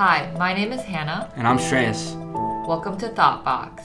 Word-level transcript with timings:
Hi, 0.00 0.32
my 0.38 0.54
name 0.54 0.72
is 0.72 0.80
Hannah. 0.80 1.30
And 1.36 1.46
I'm 1.46 1.58
Shreyas. 1.58 2.16
Welcome 2.66 2.96
to 3.00 3.10
Thoughtbox. 3.10 3.82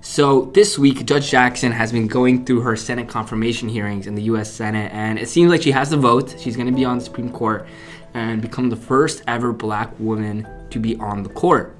So, 0.00 0.46
this 0.46 0.76
week, 0.76 1.06
Judge 1.06 1.30
Jackson 1.30 1.70
has 1.70 1.92
been 1.92 2.08
going 2.08 2.44
through 2.44 2.62
her 2.62 2.74
Senate 2.74 3.08
confirmation 3.08 3.68
hearings 3.68 4.08
in 4.08 4.16
the 4.16 4.22
US 4.22 4.52
Senate, 4.52 4.90
and 4.92 5.20
it 5.20 5.28
seems 5.28 5.48
like 5.48 5.62
she 5.62 5.70
has 5.70 5.90
the 5.90 5.96
vote. 5.96 6.34
She's 6.40 6.56
going 6.56 6.66
to 6.66 6.72
be 6.72 6.84
on 6.84 6.98
the 6.98 7.04
Supreme 7.04 7.30
Court 7.30 7.68
and 8.14 8.42
become 8.42 8.68
the 8.68 8.74
first 8.74 9.22
ever 9.28 9.52
black 9.52 9.92
woman 10.00 10.44
to 10.70 10.80
be 10.80 10.96
on 10.96 11.22
the 11.22 11.28
court. 11.28 11.78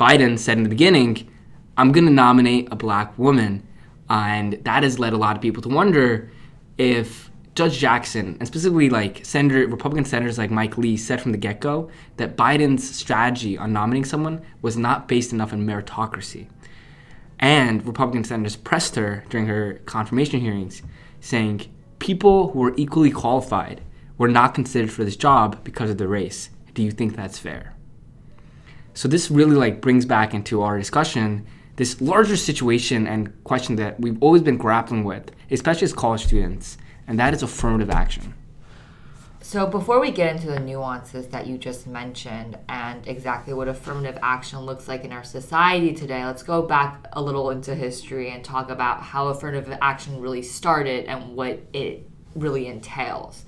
Biden 0.00 0.38
said 0.38 0.56
in 0.56 0.62
the 0.62 0.70
beginning, 0.70 1.30
I'm 1.76 1.92
going 1.92 2.06
to 2.06 2.10
nominate 2.10 2.68
a 2.70 2.76
black 2.76 3.18
woman. 3.18 3.68
And 4.08 4.54
that 4.64 4.82
has 4.82 4.98
led 4.98 5.12
a 5.12 5.18
lot 5.18 5.36
of 5.36 5.42
people 5.42 5.62
to 5.64 5.68
wonder 5.68 6.30
if 6.78 7.30
Judge 7.58 7.78
Jackson, 7.78 8.36
and 8.38 8.46
specifically 8.46 8.88
like 8.88 9.24
Senator, 9.24 9.66
Republican 9.66 10.04
senators 10.04 10.38
like 10.38 10.50
Mike 10.50 10.78
Lee, 10.78 10.96
said 10.96 11.20
from 11.20 11.32
the 11.32 11.38
get 11.38 11.60
go 11.60 11.90
that 12.16 12.36
Biden's 12.36 12.88
strategy 12.88 13.58
on 13.58 13.72
nominating 13.72 14.04
someone 14.04 14.42
was 14.62 14.76
not 14.76 15.08
based 15.08 15.32
enough 15.32 15.52
in 15.52 15.66
meritocracy. 15.66 16.46
And 17.40 17.84
Republican 17.84 18.22
senators 18.22 18.54
pressed 18.54 18.94
her 18.94 19.24
during 19.28 19.46
her 19.48 19.80
confirmation 19.86 20.38
hearings, 20.38 20.82
saying 21.18 21.68
people 21.98 22.52
who 22.52 22.60
were 22.60 22.74
equally 22.76 23.10
qualified 23.10 23.80
were 24.18 24.28
not 24.28 24.54
considered 24.54 24.92
for 24.92 25.04
this 25.04 25.16
job 25.16 25.64
because 25.64 25.90
of 25.90 25.98
the 25.98 26.06
race. 26.06 26.50
Do 26.74 26.84
you 26.84 26.92
think 26.92 27.16
that's 27.16 27.40
fair? 27.40 27.74
So 28.94 29.08
this 29.08 29.32
really 29.32 29.56
like 29.56 29.80
brings 29.80 30.06
back 30.06 30.32
into 30.32 30.62
our 30.62 30.78
discussion 30.78 31.44
this 31.74 32.00
larger 32.00 32.36
situation 32.36 33.08
and 33.08 33.32
question 33.42 33.76
that 33.76 33.98
we've 33.98 34.20
always 34.20 34.42
been 34.42 34.56
grappling 34.56 35.02
with, 35.02 35.30
especially 35.50 35.84
as 35.86 35.92
college 35.92 36.24
students 36.24 36.78
and 37.08 37.18
that 37.18 37.34
is 37.34 37.42
affirmative 37.42 37.90
action. 37.90 38.34
So, 39.40 39.66
before 39.66 39.98
we 39.98 40.10
get 40.10 40.36
into 40.36 40.48
the 40.48 40.60
nuances 40.60 41.28
that 41.28 41.46
you 41.46 41.56
just 41.56 41.86
mentioned 41.86 42.58
and 42.68 43.08
exactly 43.08 43.54
what 43.54 43.66
affirmative 43.66 44.18
action 44.20 44.60
looks 44.60 44.86
like 44.86 45.04
in 45.04 45.12
our 45.12 45.24
society 45.24 45.94
today, 45.94 46.22
let's 46.22 46.42
go 46.42 46.60
back 46.60 47.06
a 47.14 47.22
little 47.22 47.48
into 47.48 47.74
history 47.74 48.30
and 48.30 48.44
talk 48.44 48.68
about 48.68 49.02
how 49.02 49.28
affirmative 49.28 49.78
action 49.80 50.20
really 50.20 50.42
started 50.42 51.06
and 51.06 51.34
what 51.34 51.60
it 51.72 52.06
really 52.34 52.66
entails. 52.66 53.46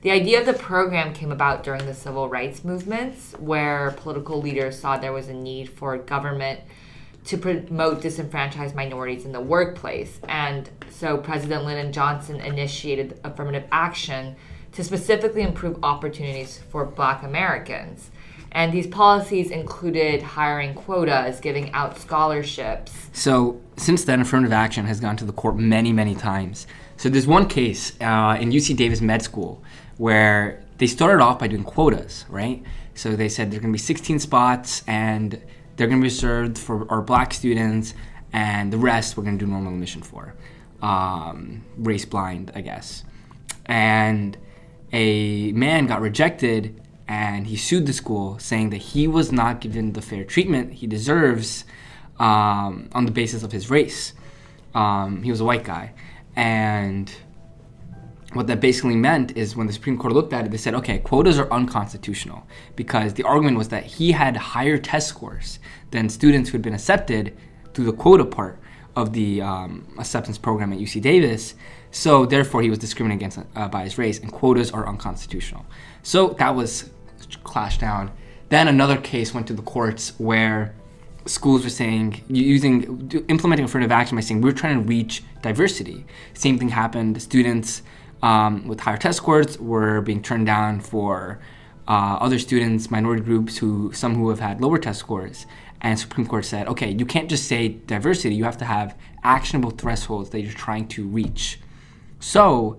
The 0.00 0.10
idea 0.10 0.40
of 0.40 0.46
the 0.46 0.54
program 0.54 1.12
came 1.12 1.30
about 1.30 1.62
during 1.62 1.84
the 1.84 1.94
civil 1.94 2.30
rights 2.30 2.64
movements, 2.64 3.34
where 3.38 3.90
political 3.98 4.40
leaders 4.40 4.78
saw 4.78 4.96
there 4.96 5.12
was 5.12 5.28
a 5.28 5.34
need 5.34 5.68
for 5.68 5.98
government 5.98 6.60
to 7.24 7.38
promote 7.38 8.02
disenfranchised 8.02 8.74
minorities 8.74 9.24
in 9.24 9.32
the 9.32 9.40
workplace. 9.40 10.20
And 10.28 10.68
so 10.90 11.18
President 11.18 11.64
Lyndon 11.64 11.92
Johnson 11.92 12.40
initiated 12.40 13.20
affirmative 13.24 13.64
action 13.70 14.36
to 14.72 14.82
specifically 14.82 15.42
improve 15.42 15.78
opportunities 15.82 16.58
for 16.70 16.84
black 16.84 17.22
Americans. 17.22 18.10
And 18.52 18.72
these 18.72 18.86
policies 18.86 19.50
included 19.50 20.22
hiring 20.22 20.74
quotas, 20.74 21.40
giving 21.40 21.72
out 21.72 21.98
scholarships. 21.98 22.92
So, 23.12 23.60
since 23.78 24.04
then, 24.04 24.20
affirmative 24.20 24.52
action 24.52 24.84
has 24.84 25.00
gone 25.00 25.16
to 25.16 25.24
the 25.24 25.32
court 25.32 25.56
many, 25.56 25.90
many 25.90 26.14
times. 26.14 26.66
So, 26.98 27.08
there's 27.08 27.26
one 27.26 27.48
case 27.48 27.92
uh, 28.02 28.36
in 28.38 28.50
UC 28.50 28.76
Davis 28.76 29.00
Med 29.00 29.22
School 29.22 29.62
where 29.96 30.62
they 30.76 30.86
started 30.86 31.22
off 31.22 31.38
by 31.38 31.46
doing 31.48 31.64
quotas, 31.64 32.26
right? 32.28 32.62
So, 32.94 33.16
they 33.16 33.30
said 33.30 33.50
there's 33.50 33.62
going 33.62 33.72
to 33.72 33.76
be 33.76 33.82
16 33.82 34.18
spots 34.18 34.84
and 34.86 35.40
they're 35.76 35.86
going 35.86 36.00
to 36.00 36.02
be 36.02 36.08
reserved 36.08 36.58
for 36.58 36.90
our 36.90 37.02
black 37.02 37.32
students, 37.34 37.94
and 38.32 38.72
the 38.72 38.78
rest 38.78 39.16
we're 39.16 39.24
going 39.24 39.38
to 39.38 39.44
do 39.44 39.50
normal 39.50 39.72
admission 39.72 40.02
for. 40.02 40.34
Um, 40.80 41.64
race 41.76 42.04
blind, 42.04 42.50
I 42.54 42.60
guess. 42.60 43.04
And 43.66 44.36
a 44.92 45.52
man 45.52 45.86
got 45.86 46.00
rejected 46.00 46.80
and 47.08 47.46
he 47.46 47.56
sued 47.56 47.86
the 47.86 47.92
school 47.92 48.38
saying 48.38 48.70
that 48.70 48.78
he 48.78 49.06
was 49.06 49.32
not 49.32 49.60
given 49.60 49.92
the 49.92 50.02
fair 50.02 50.24
treatment 50.24 50.72
he 50.72 50.86
deserves 50.86 51.64
um, 52.18 52.88
on 52.92 53.04
the 53.04 53.12
basis 53.12 53.42
of 53.42 53.52
his 53.52 53.70
race. 53.70 54.12
Um, 54.74 55.22
he 55.22 55.30
was 55.30 55.40
a 55.40 55.44
white 55.44 55.64
guy. 55.64 55.92
And 56.34 57.12
what 58.34 58.46
that 58.46 58.60
basically 58.60 58.96
meant 58.96 59.36
is 59.36 59.56
when 59.56 59.66
the 59.66 59.72
Supreme 59.72 59.98
Court 59.98 60.12
looked 60.12 60.32
at 60.32 60.44
it, 60.44 60.50
they 60.50 60.56
said, 60.56 60.74
okay, 60.74 60.98
quotas 60.98 61.38
are 61.38 61.50
unconstitutional 61.52 62.46
because 62.76 63.14
the 63.14 63.22
argument 63.24 63.58
was 63.58 63.68
that 63.68 63.84
he 63.84 64.12
had 64.12 64.36
higher 64.36 64.78
test 64.78 65.08
scores 65.08 65.58
than 65.90 66.08
students 66.08 66.50
who 66.50 66.52
had 66.52 66.62
been 66.62 66.74
accepted 66.74 67.36
through 67.74 67.84
the 67.84 67.92
quota 67.92 68.24
part 68.24 68.58
of 68.96 69.12
the 69.12 69.40
um, 69.40 69.86
acceptance 69.98 70.38
program 70.38 70.72
at 70.72 70.78
UC 70.78 71.00
Davis. 71.00 71.54
So 71.90 72.24
therefore, 72.26 72.62
he 72.62 72.70
was 72.70 72.78
discriminated 72.78 73.20
against 73.20 73.38
uh, 73.56 73.68
by 73.68 73.84
his 73.84 73.98
race, 73.98 74.18
and 74.18 74.32
quotas 74.32 74.70
are 74.70 74.88
unconstitutional. 74.88 75.64
So 76.02 76.28
that 76.38 76.54
was 76.54 76.90
clashed 77.44 77.80
down. 77.80 78.10
Then 78.48 78.68
another 78.68 78.98
case 78.98 79.32
went 79.32 79.46
to 79.48 79.54
the 79.54 79.62
courts 79.62 80.12
where 80.18 80.74
schools 81.26 81.64
were 81.64 81.70
saying 81.70 82.22
using 82.28 83.10
implementing 83.28 83.64
affirmative 83.64 83.92
action 83.92 84.16
by 84.16 84.20
saying 84.20 84.40
we're 84.40 84.52
trying 84.52 84.82
to 84.82 84.88
reach 84.88 85.22
diversity. 85.40 86.04
Same 86.34 86.58
thing 86.58 86.68
happened. 86.68 87.20
Students 87.22 87.82
um, 88.22 88.66
with 88.68 88.80
higher 88.80 88.96
test 88.96 89.18
scores 89.18 89.58
were 89.58 90.00
being 90.00 90.22
turned 90.22 90.46
down 90.46 90.80
for 90.80 91.40
uh, 91.88 92.18
other 92.20 92.38
students, 92.38 92.90
minority 92.90 93.22
groups 93.22 93.58
who 93.58 93.92
some 93.92 94.14
who 94.14 94.28
have 94.28 94.40
had 94.40 94.60
lower 94.60 94.78
test 94.78 95.00
scores. 95.00 95.46
And 95.80 95.98
Supreme 95.98 96.26
Court 96.26 96.44
said, 96.44 96.68
okay, 96.68 96.90
you 96.92 97.04
can't 97.04 97.28
just 97.28 97.48
say 97.48 97.68
diversity. 97.68 98.36
You 98.36 98.44
have 98.44 98.58
to 98.58 98.64
have 98.64 98.96
actionable 99.24 99.70
thresholds 99.70 100.30
that 100.30 100.40
you're 100.40 100.52
trying 100.52 100.86
to 100.88 101.04
reach. 101.04 101.58
So 102.20 102.78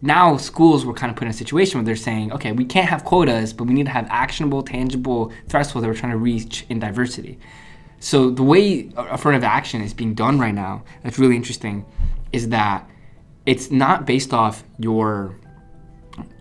now 0.00 0.38
schools 0.38 0.86
were 0.86 0.94
kind 0.94 1.10
of 1.10 1.16
put 1.16 1.24
in 1.24 1.30
a 1.30 1.34
situation 1.34 1.78
where 1.78 1.84
they're 1.84 1.96
saying, 1.96 2.32
okay, 2.32 2.52
we 2.52 2.64
can't 2.64 2.88
have 2.88 3.04
quotas, 3.04 3.52
but 3.52 3.64
we 3.64 3.74
need 3.74 3.84
to 3.84 3.92
have 3.92 4.06
actionable, 4.08 4.62
tangible 4.62 5.30
thresholds 5.48 5.82
that 5.82 5.88
we're 5.88 5.94
trying 5.94 6.12
to 6.12 6.18
reach 6.18 6.64
in 6.70 6.78
diversity. 6.78 7.38
So 8.00 8.30
the 8.30 8.44
way 8.44 8.90
affirmative 8.96 9.44
action 9.44 9.82
is 9.82 9.92
being 9.92 10.14
done 10.14 10.38
right 10.38 10.54
now, 10.54 10.84
that's 11.02 11.18
really 11.18 11.36
interesting, 11.36 11.84
is 12.32 12.48
that 12.48 12.88
it's 13.48 13.70
not 13.70 14.04
based 14.04 14.34
off 14.34 14.62
your 14.78 15.34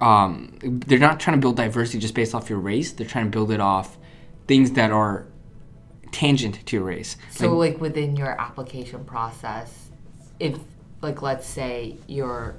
um, 0.02 0.58
they're 0.62 1.00
not 1.00 1.22
trying 1.22 1.38
to 1.38 1.42
build 1.42 1.56
diversity 1.56 2.00
just 2.00 2.14
based 2.14 2.36
off 2.36 2.50
your 2.50 2.60
race. 2.60 2.92
They're 2.92 3.08
trying 3.08 3.26
to 3.26 3.32
build 3.32 3.50
it 3.52 3.62
off 3.62 3.98
things 4.46 4.72
that 4.72 4.92
are 4.92 5.26
tangent 6.12 6.66
to 6.66 6.76
your 6.76 6.86
race. 6.86 7.16
So, 7.32 7.56
like, 7.56 7.74
like 7.74 7.82
within 7.82 8.18
your 8.18 8.40
application 8.42 9.06
process, 9.06 9.90
if 10.38 10.60
like 11.02 11.22
let's 11.22 11.48
say 11.48 11.96
you're 12.08 12.56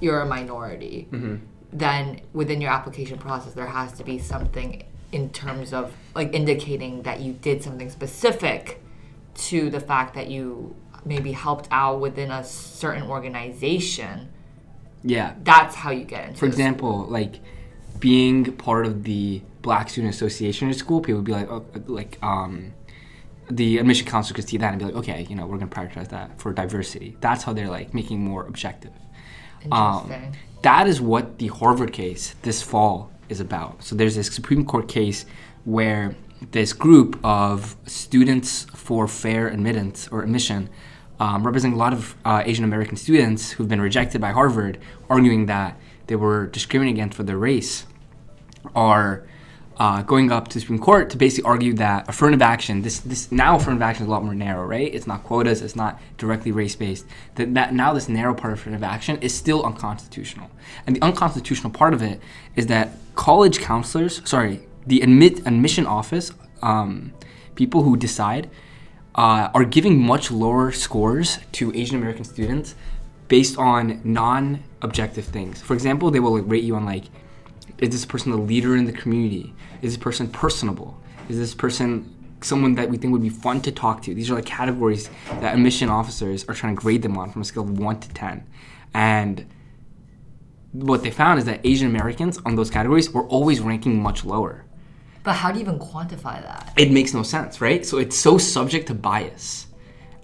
you're 0.00 0.22
a 0.22 0.26
minority, 0.26 1.08
mm-hmm. 1.10 1.36
then 1.70 2.22
within 2.32 2.62
your 2.62 2.70
application 2.70 3.18
process 3.18 3.52
there 3.52 3.66
has 3.66 3.92
to 3.94 4.04
be 4.04 4.18
something 4.18 4.84
in 5.12 5.28
terms 5.30 5.74
of 5.74 5.92
like 6.14 6.32
indicating 6.32 7.02
that 7.02 7.20
you 7.20 7.34
did 7.34 7.62
something 7.62 7.90
specific 7.90 8.80
to 9.34 9.68
the 9.68 9.80
fact 9.80 10.14
that 10.14 10.28
you 10.30 10.74
maybe 11.04 11.32
helped 11.32 11.68
out 11.70 12.00
within 12.00 12.30
a 12.30 12.44
certain 12.44 13.02
organization. 13.02 14.30
Yeah. 15.02 15.34
That's 15.42 15.74
how 15.74 15.90
you 15.90 16.04
get 16.04 16.28
into 16.28 16.38
For 16.38 16.46
example, 16.46 17.06
like 17.06 17.40
being 17.98 18.56
part 18.56 18.86
of 18.86 19.04
the 19.04 19.42
Black 19.62 19.90
Student 19.90 20.14
Association 20.14 20.68
at 20.68 20.76
school, 20.76 21.00
people 21.00 21.16
would 21.16 21.24
be 21.24 21.32
like, 21.32 21.50
oh, 21.50 21.64
like, 21.86 22.18
um, 22.22 22.72
the 23.50 23.78
admission 23.78 24.06
counselor 24.06 24.36
could 24.36 24.48
see 24.48 24.56
that 24.56 24.70
and 24.72 24.78
be 24.78 24.86
like, 24.86 24.94
okay, 24.94 25.26
you 25.28 25.36
know, 25.36 25.46
we're 25.46 25.58
going 25.58 25.68
to 25.68 25.76
prioritize 25.76 26.08
that 26.08 26.38
for 26.40 26.52
diversity. 26.52 27.16
That's 27.20 27.44
how 27.44 27.52
they're 27.52 27.68
like 27.68 27.92
making 27.92 28.20
more 28.20 28.46
objective. 28.46 28.92
Interesting. 29.62 30.24
Um, 30.24 30.32
that 30.62 30.86
is 30.86 31.00
what 31.00 31.38
the 31.38 31.48
Harvard 31.48 31.92
case 31.92 32.34
this 32.42 32.62
fall 32.62 33.10
is 33.28 33.40
about. 33.40 33.84
So 33.84 33.94
there's 33.94 34.16
this 34.16 34.32
Supreme 34.34 34.64
Court 34.64 34.88
case 34.88 35.26
where 35.64 36.16
this 36.52 36.72
group 36.72 37.18
of 37.24 37.76
students 37.86 38.64
for 38.74 39.06
fair 39.08 39.48
admittance 39.48 40.08
or 40.08 40.22
admission 40.22 40.68
um, 41.24 41.42
representing 41.42 41.74
a 41.74 41.78
lot 41.78 41.94
of 41.94 42.14
uh, 42.26 42.42
Asian 42.44 42.64
American 42.64 42.98
students 42.98 43.52
who've 43.52 43.68
been 43.68 43.80
rejected 43.80 44.20
by 44.20 44.32
Harvard, 44.32 44.78
arguing 45.08 45.46
that 45.46 45.80
they 46.06 46.16
were 46.16 46.48
discriminated 46.48 46.98
against 46.98 47.16
for 47.16 47.22
their 47.22 47.38
race, 47.38 47.86
are 48.74 49.26
uh, 49.78 50.02
going 50.02 50.30
up 50.30 50.48
to 50.48 50.54
the 50.54 50.60
Supreme 50.60 50.78
Court 50.78 51.08
to 51.08 51.16
basically 51.16 51.48
argue 51.48 51.72
that 51.74 52.06
affirmative 52.10 52.42
action, 52.42 52.82
this, 52.82 53.00
this 53.00 53.32
now 53.32 53.56
affirmative 53.56 53.80
action 53.80 54.02
is 54.02 54.08
a 54.08 54.10
lot 54.10 54.22
more 54.22 54.34
narrow, 54.34 54.66
right? 54.66 54.94
It's 54.94 55.06
not 55.06 55.24
quotas, 55.24 55.62
it's 55.62 55.74
not 55.74 55.98
directly 56.18 56.52
race 56.52 56.76
based. 56.76 57.06
That, 57.36 57.54
that 57.54 57.72
now 57.72 57.94
this 57.94 58.06
narrow 58.06 58.34
part 58.34 58.52
of 58.52 58.58
affirmative 58.58 58.84
action 58.84 59.16
is 59.22 59.34
still 59.34 59.64
unconstitutional. 59.64 60.50
And 60.86 60.94
the 60.94 61.02
unconstitutional 61.02 61.72
part 61.72 61.94
of 61.94 62.02
it 62.02 62.20
is 62.54 62.66
that 62.66 62.98
college 63.14 63.60
counselors, 63.60 64.20
sorry, 64.28 64.60
the 64.86 65.00
admit 65.00 65.38
admission 65.46 65.86
office, 65.86 66.32
um, 66.60 67.14
people 67.54 67.82
who 67.82 67.96
decide 67.96 68.50
uh, 69.14 69.48
are 69.54 69.64
giving 69.64 70.00
much 70.00 70.30
lower 70.30 70.72
scores 70.72 71.38
to 71.52 71.74
Asian 71.74 71.96
American 71.96 72.24
students 72.24 72.74
based 73.28 73.56
on 73.58 74.00
non-objective 74.04 75.24
things. 75.24 75.62
For 75.62 75.74
example, 75.74 76.10
they 76.10 76.20
will 76.20 76.38
like, 76.38 76.50
rate 76.50 76.64
you 76.64 76.76
on 76.76 76.84
like, 76.84 77.04
is 77.78 77.90
this 77.90 78.04
person 78.04 78.32
a 78.32 78.36
leader 78.36 78.76
in 78.76 78.84
the 78.84 78.92
community? 78.92 79.54
Is 79.82 79.94
this 79.94 80.02
person 80.02 80.28
personable? 80.28 81.00
Is 81.28 81.38
this 81.38 81.54
person 81.54 82.10
someone 82.40 82.74
that 82.74 82.90
we 82.90 82.98
think 82.98 83.12
would 83.12 83.22
be 83.22 83.30
fun 83.30 83.60
to 83.62 83.72
talk 83.72 84.02
to? 84.02 84.14
These 84.14 84.30
are 84.30 84.34
like 84.34 84.46
categories 84.46 85.08
that 85.40 85.54
admission 85.54 85.88
officers 85.88 86.44
are 86.48 86.54
trying 86.54 86.76
to 86.76 86.80
grade 86.80 87.02
them 87.02 87.16
on 87.16 87.30
from 87.30 87.42
a 87.42 87.44
scale 87.44 87.62
of 87.62 87.78
one 87.78 87.98
to 88.00 88.08
ten, 88.10 88.46
and 88.92 89.46
what 90.72 91.02
they 91.02 91.10
found 91.10 91.38
is 91.38 91.44
that 91.46 91.60
Asian 91.64 91.88
Americans 91.88 92.38
on 92.44 92.56
those 92.56 92.68
categories 92.68 93.10
were 93.10 93.24
always 93.28 93.60
ranking 93.60 94.02
much 94.02 94.24
lower. 94.24 94.64
But 95.24 95.32
how 95.32 95.50
do 95.50 95.58
you 95.58 95.64
even 95.64 95.78
quantify 95.78 96.40
that? 96.42 96.72
It 96.76 96.92
makes 96.92 97.12
no 97.12 97.22
sense, 97.22 97.60
right? 97.60 97.84
So 97.84 97.98
it's 97.98 98.16
so 98.16 98.38
subject 98.38 98.86
to 98.88 98.94
bias. 98.94 99.66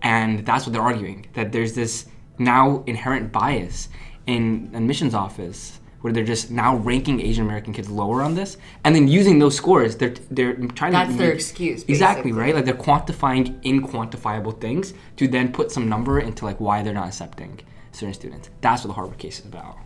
And 0.02 0.46
that's 0.46 0.66
what 0.66 0.72
they're 0.72 0.82
arguing 0.82 1.26
that 1.32 1.52
there's 1.52 1.74
this 1.74 2.06
now 2.38 2.84
inherent 2.86 3.32
bias 3.32 3.88
in 4.26 4.70
admissions 4.74 5.14
office 5.14 5.80
where 6.02 6.12
they're 6.12 6.24
just 6.24 6.50
now 6.50 6.76
ranking 6.76 7.20
Asian 7.20 7.44
American 7.44 7.72
kids 7.74 7.90
lower 7.90 8.22
on 8.22 8.34
this, 8.34 8.56
and 8.84 8.94
then 8.94 9.06
using 9.06 9.38
those 9.38 9.54
scores, 9.54 9.96
they're 9.96 10.14
they're 10.30 10.54
trying 10.54 10.92
That's 10.92 11.10
to 11.10 11.12
That's 11.12 11.16
their 11.18 11.32
excuse, 11.32 11.84
Exactly 11.88 12.32
right. 12.32 12.54
Like 12.54 12.64
they're 12.64 12.74
quantifying 12.74 13.62
inquantifiable 13.62 14.58
things 14.60 14.94
to 15.16 15.28
then 15.28 15.52
put 15.52 15.70
some 15.70 15.88
number 15.88 16.20
into 16.20 16.46
like 16.46 16.58
why 16.58 16.82
they're 16.82 16.94
not 16.94 17.08
accepting 17.08 17.60
certain 17.92 18.14
students. 18.14 18.48
That's 18.62 18.82
what 18.82 18.88
the 18.88 18.94
Harvard 18.94 19.18
case 19.18 19.40
is 19.40 19.46
about. 19.46 19.76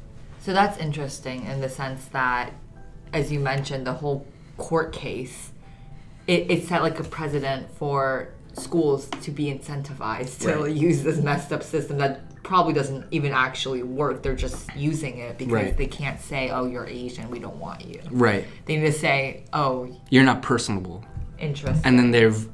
So 0.40 0.52
that's 0.52 0.78
interesting 0.78 1.46
in 1.46 1.60
the 1.60 1.68
sense 1.68 2.04
that, 2.06 2.52
as 3.12 3.32
you 3.32 3.40
mentioned, 3.40 3.86
the 3.86 3.94
whole 3.94 4.24
court 4.56 4.92
case, 4.92 5.50
it, 6.26 6.50
it 6.50 6.66
set 6.66 6.82
like 6.82 6.98
a 7.00 7.04
precedent 7.04 7.70
for 7.76 8.28
schools 8.54 9.08
to 9.22 9.30
be 9.30 9.46
incentivized 9.46 10.40
to 10.40 10.62
Right. 10.62 10.72
use 10.74 11.02
this 11.02 11.18
messed 11.18 11.52
up 11.52 11.62
system 11.62 11.98
that 11.98 12.42
probably 12.44 12.72
doesn't 12.72 13.06
even 13.10 13.32
actually 13.32 13.82
work. 13.82 14.22
They're 14.22 14.36
just 14.36 14.74
using 14.76 15.18
it 15.18 15.38
because 15.38 15.52
Right. 15.52 15.76
they 15.76 15.86
can't 15.86 16.20
say, 16.20 16.50
"Oh, 16.50 16.66
you're 16.66 16.86
Asian, 16.86 17.30
we 17.30 17.38
don't 17.38 17.56
want 17.56 17.84
you." 17.84 18.00
Right. 18.10 18.44
They 18.66 18.76
need 18.76 18.86
to 18.86 18.92
say, 18.92 19.44
"Oh, 19.52 19.88
You're 20.10 20.24
not 20.24 20.42
personable. 20.42 21.04
interesting." 21.38 21.82
And 21.84 21.98
then 21.98 22.10
they've 22.10 22.48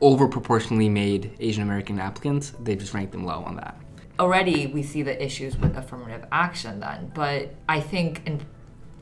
over 0.00 0.26
proportionally 0.26 0.88
made 0.88 1.32
Asian 1.38 1.62
American 1.62 1.98
applicants. 1.98 2.52
They 2.62 2.76
just 2.76 2.92
ranked 2.92 3.12
them 3.12 3.24
low 3.24 3.42
on 3.44 3.56
that. 3.56 3.76
already 4.18 4.66
we 4.68 4.82
see 4.82 5.02
the 5.02 5.22
issues 5.22 5.58
with 5.58 5.76
affirmative 5.76 6.24
action 6.32 6.80
then 6.80 7.10
but 7.12 7.54
i 7.68 7.78
think 7.78 8.22
in 8.24 8.40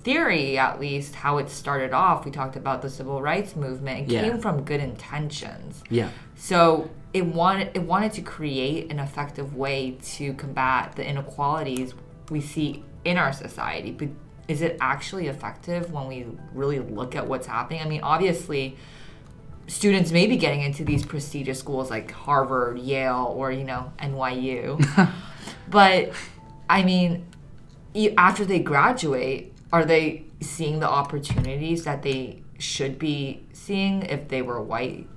theory 0.04 0.56
at 0.58 0.78
least 0.78 1.14
how 1.14 1.38
it 1.38 1.48
started 1.50 1.92
off 1.92 2.24
we 2.24 2.30
talked 2.30 2.56
about 2.56 2.82
the 2.82 2.90
civil 2.90 3.20
rights 3.22 3.56
movement 3.56 4.08
it 4.08 4.12
Yeah. 4.12 4.20
came 4.22 4.38
from 4.38 4.62
good 4.62 4.80
intentions 4.80 5.82
Yeah. 5.90 6.10
so 6.36 6.90
it 7.12 7.24
wanted 7.26 7.70
it 7.74 7.82
wanted 7.82 8.12
to 8.12 8.22
create 8.22 8.90
an 8.92 8.98
effective 8.98 9.56
way 9.56 9.96
to 10.16 10.34
combat 10.34 10.92
the 10.96 11.08
inequalities 11.08 11.94
we 12.30 12.40
see 12.40 12.84
in 13.04 13.16
our 13.16 13.32
society 13.32 13.90
but 13.92 14.08
is 14.46 14.60
it 14.60 14.76
actually 14.80 15.26
effective 15.28 15.90
when 15.90 16.06
we 16.06 16.26
really 16.52 16.78
look 16.80 17.16
at 17.16 17.26
what's 17.26 17.46
happening 17.46 17.80
i 17.80 17.86
mean 17.88 18.02
obviously 18.02 18.76
students 19.66 20.12
may 20.12 20.26
be 20.26 20.36
getting 20.36 20.60
into 20.60 20.84
these 20.84 21.06
prestigious 21.06 21.58
schools 21.58 21.88
like 21.88 22.10
Harvard, 22.10 22.78
Yale, 22.78 23.32
or 23.34 23.50
you 23.50 23.64
know 23.64 23.90
NYU. 23.98 24.78
but 25.70 26.12
I 26.68 26.82
mean, 26.82 27.24
after 28.18 28.44
they 28.44 28.58
graduate, 28.58 29.53
are 29.74 29.84
they 29.84 30.24
seeing 30.40 30.78
the 30.78 30.88
opportunities 30.88 31.82
that 31.82 32.00
they 32.04 32.40
should 32.60 32.96
be 32.96 33.44
seeing 33.52 34.02
if 34.02 34.28
they 34.28 34.40
were 34.40 34.62
white? 34.62 35.08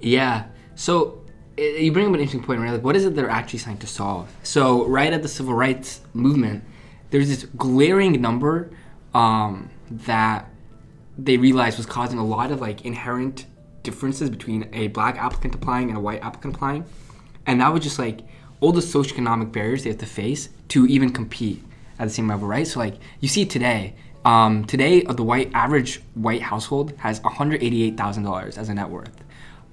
Yeah. 0.00 0.46
So 0.76 1.20
you 1.58 1.92
bring 1.92 2.06
up 2.06 2.14
an 2.14 2.20
interesting 2.20 2.42
point, 2.42 2.62
right? 2.62 2.72
Like, 2.72 2.82
what 2.82 2.96
is 2.96 3.04
it 3.04 3.14
they're 3.14 3.28
actually 3.28 3.58
trying 3.58 3.76
to 3.76 3.86
solve? 3.86 4.34
So, 4.42 4.86
right 4.86 5.12
at 5.12 5.20
the 5.20 5.28
civil 5.28 5.52
rights 5.52 6.00
movement, 6.14 6.64
there's 7.10 7.28
this 7.28 7.44
glaring 7.58 8.18
number 8.18 8.70
um, 9.12 9.68
that 9.90 10.48
they 11.18 11.36
realized 11.36 11.76
was 11.76 11.84
causing 11.84 12.18
a 12.18 12.24
lot 12.24 12.50
of 12.50 12.62
like 12.62 12.86
inherent 12.86 13.44
differences 13.82 14.30
between 14.30 14.70
a 14.72 14.88
black 14.88 15.18
applicant 15.18 15.54
applying 15.54 15.90
and 15.90 15.98
a 15.98 16.00
white 16.00 16.22
applicant 16.22 16.54
applying, 16.54 16.86
and 17.44 17.60
that 17.60 17.74
was 17.74 17.82
just 17.82 17.98
like 17.98 18.20
all 18.60 18.72
the 18.72 18.80
socioeconomic 18.80 19.52
barriers 19.52 19.84
they 19.84 19.90
have 19.90 19.98
to 19.98 20.06
face 20.06 20.48
to 20.68 20.86
even 20.86 21.12
compete 21.12 21.62
at 21.98 22.04
the 22.08 22.10
same 22.14 22.28
level, 22.28 22.46
right? 22.48 22.66
So, 22.66 22.78
like 22.80 22.94
you 23.20 23.28
see 23.28 23.44
today. 23.46 23.94
Um, 24.24 24.64
today, 24.64 25.04
uh, 25.04 25.12
the 25.14 25.22
white 25.22 25.50
average 25.54 26.02
white 26.14 26.42
household 26.42 26.92
has 26.98 27.20
one 27.22 27.32
hundred 27.34 27.62
eighty-eight 27.62 27.96
thousand 27.96 28.24
dollars 28.24 28.58
as 28.58 28.68
a 28.68 28.74
net 28.74 28.90
worth 28.90 29.24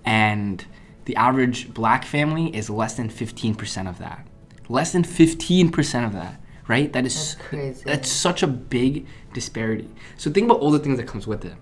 and 0.06 0.64
the 1.06 1.16
average 1.16 1.74
black 1.74 2.06
family 2.06 2.56
is 2.56 2.70
less 2.70 2.94
than 2.96 3.10
15% 3.10 3.90
of 3.90 3.98
that 3.98 4.26
less 4.70 4.92
than 4.94 5.04
15% 5.04 6.06
of 6.06 6.14
that 6.14 6.40
right 6.68 6.94
that 6.94 7.06
is 7.06 7.16
That's 7.36 7.48
crazy. 7.48 7.84
that's 7.86 8.10
such 8.10 8.44
a 8.44 8.48
big 8.48 9.08
disparity 9.34 9.90
so 10.18 10.32
think 10.32 10.46
about 10.46 10.60
all 10.60 10.72
the 10.72 10.80
things 10.80 10.98
that 10.98 11.08
comes 11.08 11.26
with 11.28 11.44
it 11.44 11.54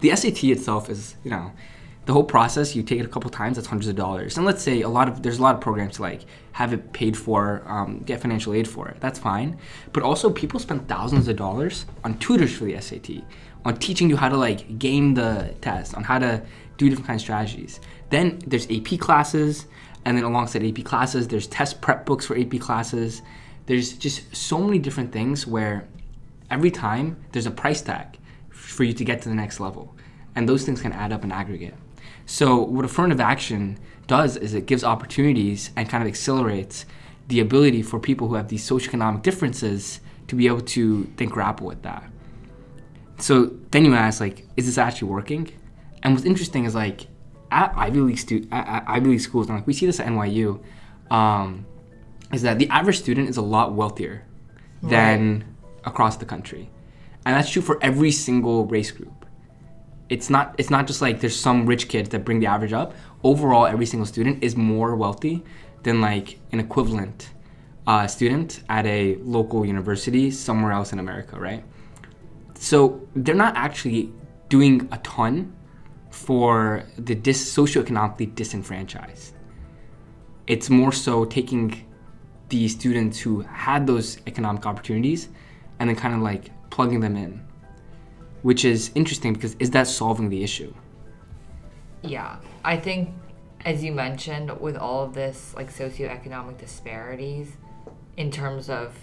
the 0.00 0.14
SAT 0.14 0.44
itself 0.44 0.88
is 0.88 1.16
you 1.24 1.30
know 1.30 1.52
the 2.06 2.12
whole 2.12 2.24
process 2.24 2.74
you 2.76 2.84
take 2.84 3.00
it 3.00 3.04
a 3.04 3.08
couple 3.08 3.28
times 3.30 3.56
that's 3.56 3.66
hundreds 3.66 3.88
of 3.88 3.96
dollars. 3.96 4.36
And 4.36 4.46
let's 4.46 4.62
say 4.62 4.82
a 4.82 4.88
lot 4.88 5.08
of 5.08 5.22
there's 5.22 5.38
a 5.38 5.42
lot 5.42 5.56
of 5.56 5.60
programs 5.60 5.96
to 5.96 6.02
like 6.02 6.22
have 6.52 6.72
it 6.72 6.92
paid 6.92 7.16
for 7.16 7.62
um, 7.66 7.98
get 8.06 8.20
financial 8.20 8.54
aid 8.54 8.68
for 8.68 8.88
it. 8.88 8.98
That's 9.00 9.18
fine. 9.18 9.58
But 9.92 10.04
also 10.04 10.30
people 10.30 10.60
spend 10.60 10.88
thousands 10.88 11.26
of 11.26 11.36
dollars 11.36 11.84
on 12.04 12.16
tutors 12.18 12.56
for 12.56 12.64
the 12.64 12.80
SAT 12.80 13.24
on 13.64 13.76
teaching 13.78 14.08
you 14.08 14.16
how 14.16 14.28
to 14.28 14.36
like 14.36 14.78
game 14.78 15.14
the 15.14 15.52
test 15.60 15.96
on 15.96 16.04
how 16.04 16.20
to 16.20 16.40
do 16.76 16.88
different 16.88 17.08
kinds 17.08 17.22
of 17.22 17.24
strategies. 17.24 17.80
Then 18.10 18.38
there's 18.46 18.70
AP 18.70 19.00
classes 19.00 19.66
and 20.04 20.16
then 20.16 20.22
alongside 20.22 20.64
AP 20.64 20.84
classes 20.84 21.26
there's 21.26 21.48
test 21.48 21.80
prep 21.80 22.06
books 22.06 22.24
for 22.24 22.38
AP 22.38 22.60
classes. 22.60 23.22
There's 23.66 23.94
just 23.94 24.34
so 24.34 24.58
many 24.58 24.78
different 24.78 25.10
things 25.10 25.44
where 25.44 25.88
every 26.52 26.70
time 26.70 27.16
there's 27.32 27.46
a 27.46 27.50
price 27.50 27.82
tag 27.82 28.16
for 28.50 28.84
you 28.84 28.92
to 28.92 29.04
get 29.04 29.22
to 29.22 29.28
the 29.28 29.34
next 29.34 29.58
level. 29.58 29.96
And 30.36 30.48
those 30.48 30.64
things 30.64 30.80
can 30.80 30.92
add 30.92 31.12
up 31.12 31.24
in 31.24 31.32
aggregate 31.32 31.74
so 32.26 32.56
what 32.56 32.84
affirmative 32.84 33.20
action 33.20 33.78
does 34.06 34.36
is 34.36 34.52
it 34.52 34.66
gives 34.66 34.84
opportunities 34.84 35.70
and 35.76 35.88
kind 35.88 36.02
of 36.02 36.08
accelerates 36.08 36.84
the 37.28 37.40
ability 37.40 37.82
for 37.82 37.98
people 37.98 38.28
who 38.28 38.34
have 38.34 38.48
these 38.48 38.68
socioeconomic 38.68 39.22
differences 39.22 40.00
to 40.28 40.34
be 40.34 40.46
able 40.46 40.60
to 40.60 41.10
then 41.16 41.28
grapple 41.28 41.66
with 41.66 41.82
that. 41.82 42.04
So 43.18 43.46
then 43.70 43.84
you 43.84 43.94
ask 43.94 44.20
like 44.20 44.46
is 44.56 44.66
this 44.66 44.76
actually 44.76 45.08
working? 45.08 45.52
And 46.02 46.14
what's 46.14 46.26
interesting 46.26 46.64
is 46.64 46.74
like 46.74 47.06
at 47.50 47.72
ivy 47.76 48.00
league 48.00 48.18
stu- 48.18 48.46
at, 48.50 48.66
at 48.66 48.84
ivy 48.88 49.10
league 49.10 49.20
schools 49.20 49.48
and 49.48 49.56
like 49.56 49.66
we 49.66 49.72
see 49.72 49.86
this 49.86 50.00
at 50.00 50.06
nyu 50.06 50.60
um, 51.10 51.64
is 52.32 52.42
that 52.42 52.58
the 52.58 52.68
average 52.68 52.98
student 52.98 53.28
is 53.28 53.36
a 53.36 53.42
lot 53.42 53.72
wealthier 53.72 54.24
than 54.82 55.44
across 55.84 56.16
the 56.16 56.24
country. 56.24 56.70
And 57.24 57.34
that's 57.34 57.50
true 57.50 57.62
for 57.62 57.78
every 57.82 58.12
single 58.12 58.66
race 58.66 58.90
group 58.90 59.25
it's 60.08 60.30
not 60.30 60.54
it's 60.58 60.70
not 60.70 60.86
just 60.86 61.02
like 61.02 61.20
there's 61.20 61.38
some 61.38 61.66
rich 61.66 61.88
kids 61.88 62.08
that 62.10 62.24
bring 62.24 62.40
the 62.40 62.46
average 62.46 62.72
up. 62.72 62.94
Overall 63.22 63.66
every 63.66 63.86
single 63.86 64.06
student 64.06 64.42
is 64.42 64.56
more 64.56 64.94
wealthy 64.94 65.42
than 65.82 66.00
like 66.00 66.38
an 66.52 66.60
equivalent 66.60 67.30
uh, 67.86 68.06
student 68.06 68.62
at 68.68 68.84
a 68.86 69.16
local 69.22 69.64
university 69.64 70.30
somewhere 70.30 70.72
else 70.72 70.92
in 70.92 70.98
america 70.98 71.38
right? 71.38 71.62
So 72.54 73.06
they're 73.14 73.34
not 73.34 73.54
actually 73.56 74.12
doing 74.48 74.88
a 74.90 74.98
ton 74.98 75.54
for 76.10 76.84
the 76.98 77.14
dis- 77.14 77.54
socioeconomically 77.54 78.34
disenfranchised. 78.34 79.34
It's 80.46 80.70
more 80.70 80.92
so 80.92 81.24
taking 81.26 81.84
the 82.48 82.68
students 82.68 83.18
who 83.18 83.40
had 83.42 83.86
those 83.86 84.18
economic 84.26 84.64
opportunities 84.66 85.28
and 85.78 85.88
then 85.88 85.96
kind 85.96 86.14
of 86.14 86.22
like 86.22 86.50
plugging 86.70 87.00
them 87.00 87.16
in 87.16 87.45
which 88.46 88.64
is 88.64 88.92
interesting 88.94 89.32
because 89.32 89.56
is 89.58 89.72
that 89.72 89.88
solving 89.88 90.28
the 90.28 90.44
issue 90.44 90.72
Yeah, 92.02 92.36
I 92.64 92.76
think, 92.76 93.10
as 93.64 93.82
you 93.82 93.90
mentioned, 93.90 94.60
with 94.60 94.76
all 94.76 95.02
of 95.02 95.14
this 95.14 95.52
like 95.56 95.72
socioeconomic 95.72 96.56
disparities, 96.56 97.48
in 98.16 98.30
terms 98.30 98.70
of 98.70 98.94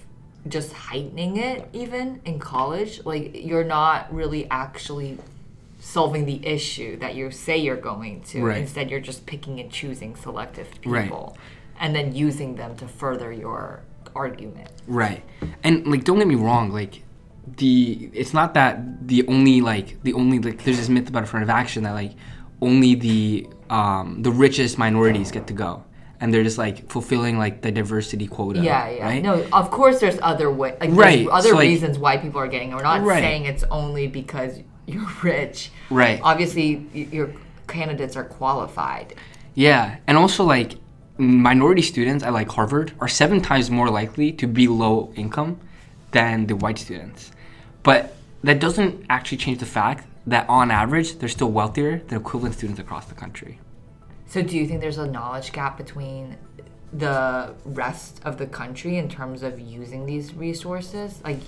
just 0.47 0.71
heightening 0.71 1.35
it, 1.35 1.67
even 1.73 2.21
in 2.23 2.39
college, 2.39 3.03
like 3.03 3.25
you're 3.35 3.65
not 3.65 4.13
really 4.13 4.47
actually 4.49 5.17
solving 5.81 6.23
the 6.25 6.39
issue 6.47 6.97
that 6.99 7.13
you 7.13 7.29
say 7.29 7.57
you're 7.57 7.75
going 7.91 8.21
to. 8.31 8.41
Right. 8.45 8.61
Instead, 8.61 8.89
you're 8.89 9.07
just 9.11 9.25
picking 9.25 9.59
and 9.59 9.69
choosing 9.69 10.15
selective 10.15 10.69
Right. 10.85 11.03
people, 11.03 11.37
and 11.81 11.93
then 11.93 12.15
using 12.15 12.55
them 12.55 12.77
to 12.77 12.87
further 12.87 13.33
your 13.33 13.81
argument. 14.15 14.71
Right. 14.87 15.21
And 15.63 15.85
like 15.85 16.05
don't 16.05 16.17
get 16.17 16.27
me 16.27 16.35
wrong, 16.35 16.71
like 16.71 17.02
the 17.57 18.09
it's 18.13 18.33
not 18.33 18.53
that 18.53 19.07
the 19.07 19.27
only 19.27 19.61
like 19.61 20.01
the 20.03 20.13
only 20.13 20.39
like 20.39 20.63
there's 20.63 20.77
this 20.77 20.89
myth 20.89 21.09
about 21.09 21.23
affirmative 21.23 21.49
action 21.49 21.83
that 21.83 21.91
like 21.91 22.13
only 22.61 22.95
the 22.95 23.47
um 23.69 24.21
the 24.21 24.31
richest 24.31 24.77
minorities 24.77 25.31
get 25.31 25.47
to 25.47 25.53
go. 25.53 25.83
And 26.21 26.33
they're 26.33 26.43
just 26.43 26.57
like 26.57 26.89
fulfilling 26.89 27.37
like 27.37 27.61
the 27.61 27.69
diversity 27.71 28.27
quota. 28.27 28.61
Yeah, 28.61 28.89
yeah. 28.89 29.05
Right? 29.05 29.21
No, 29.21 29.45
of 29.51 29.69
course 29.71 29.99
there's 29.99 30.17
other 30.21 30.49
way, 30.49 30.77
like 30.79 30.91
Right, 30.93 31.17
there's 31.25 31.29
other 31.33 31.49
so, 31.49 31.55
like- 31.55 31.67
reasons 31.67 31.99
why 31.99 32.15
people 32.15 32.39
are 32.39 32.47
getting 32.47 32.71
it. 32.71 32.75
We're 32.75 32.83
not 32.83 33.01
Right. 33.03 33.21
saying 33.21 33.43
it's 33.45 33.65
only 33.69 34.07
because 34.07 34.59
you're 34.85 35.05
rich. 35.23 35.69
Right. 35.89 36.21
Obviously, 36.23 36.87
your 36.93 37.29
candidates 37.67 38.15
are 38.15 38.23
qualified. 38.23 39.15
Yeah. 39.53 39.97
And 40.07 40.17
also 40.17 40.45
like 40.45 40.75
minority 41.17 41.81
students 41.81 42.23
at 42.23 42.31
like 42.31 42.49
Harvard 42.49 42.93
are 43.01 43.09
seven 43.09 43.41
times 43.41 43.69
more 43.69 43.89
likely 43.89 44.31
to 44.31 44.47
be 44.47 44.69
low 44.69 45.11
income 45.15 45.59
than 46.13 46.47
the 46.47 46.55
white 46.55 46.79
students. 46.79 47.31
But 47.83 48.15
that 48.43 48.59
doesn't 48.59 49.05
actually 49.09 49.37
change 49.37 49.59
the 49.59 49.65
fact 49.65 50.07
that 50.25 50.47
on 50.47 50.71
average 50.71 51.19
they're 51.19 51.29
still 51.29 51.51
wealthier 51.51 52.01
than 52.07 52.19
equivalent 52.19 52.55
students 52.55 52.79
across 52.79 53.05
the 53.05 53.15
country. 53.15 53.59
So, 54.25 54.41
do 54.41 54.57
you 54.57 54.65
think 54.65 54.81
there's 54.81 54.97
a 54.97 55.07
knowledge 55.07 55.51
gap 55.51 55.77
between 55.77 56.37
the 56.91 57.53
rest 57.65 58.21
of 58.23 58.37
the 58.37 58.47
country 58.47 58.97
in 58.97 59.09
terms 59.09 59.43
of 59.43 59.59
using 59.59 60.05
these 60.05 60.33
resources? 60.33 61.21
Like, 61.23 61.39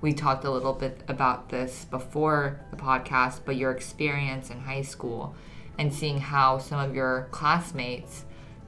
we 0.00 0.12
talked 0.12 0.44
a 0.44 0.50
little 0.50 0.72
bit 0.72 1.02
about 1.08 1.50
this 1.50 1.84
before 1.86 2.60
the 2.70 2.76
podcast, 2.76 3.40
but 3.44 3.56
your 3.56 3.70
experience 3.70 4.50
in 4.50 4.60
high 4.60 4.82
school 4.82 5.34
and 5.78 5.92
seeing 5.92 6.18
how 6.18 6.58
some 6.58 6.78
of 6.78 6.94
your 6.94 7.28
classmates 7.30 8.24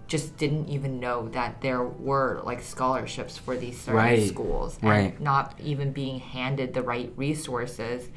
just 0.09 0.37
didn't 0.37 0.69
even 0.69 1.01
know 1.01 1.29
that 1.31 1.61
there 1.61 1.83
were 1.83 2.41
like 2.45 2.63
scholarships 2.63 3.37
for 3.37 3.57
these 3.57 3.79
certain 3.79 3.97
Right. 3.97 4.29
schools 4.29 4.79
and 4.81 4.91
Right. 4.91 5.21
not 5.21 5.55
even 5.63 5.93
being 5.93 6.21
handed 6.21 6.75
the 6.75 6.83
right 6.83 7.13
resources 7.17 8.09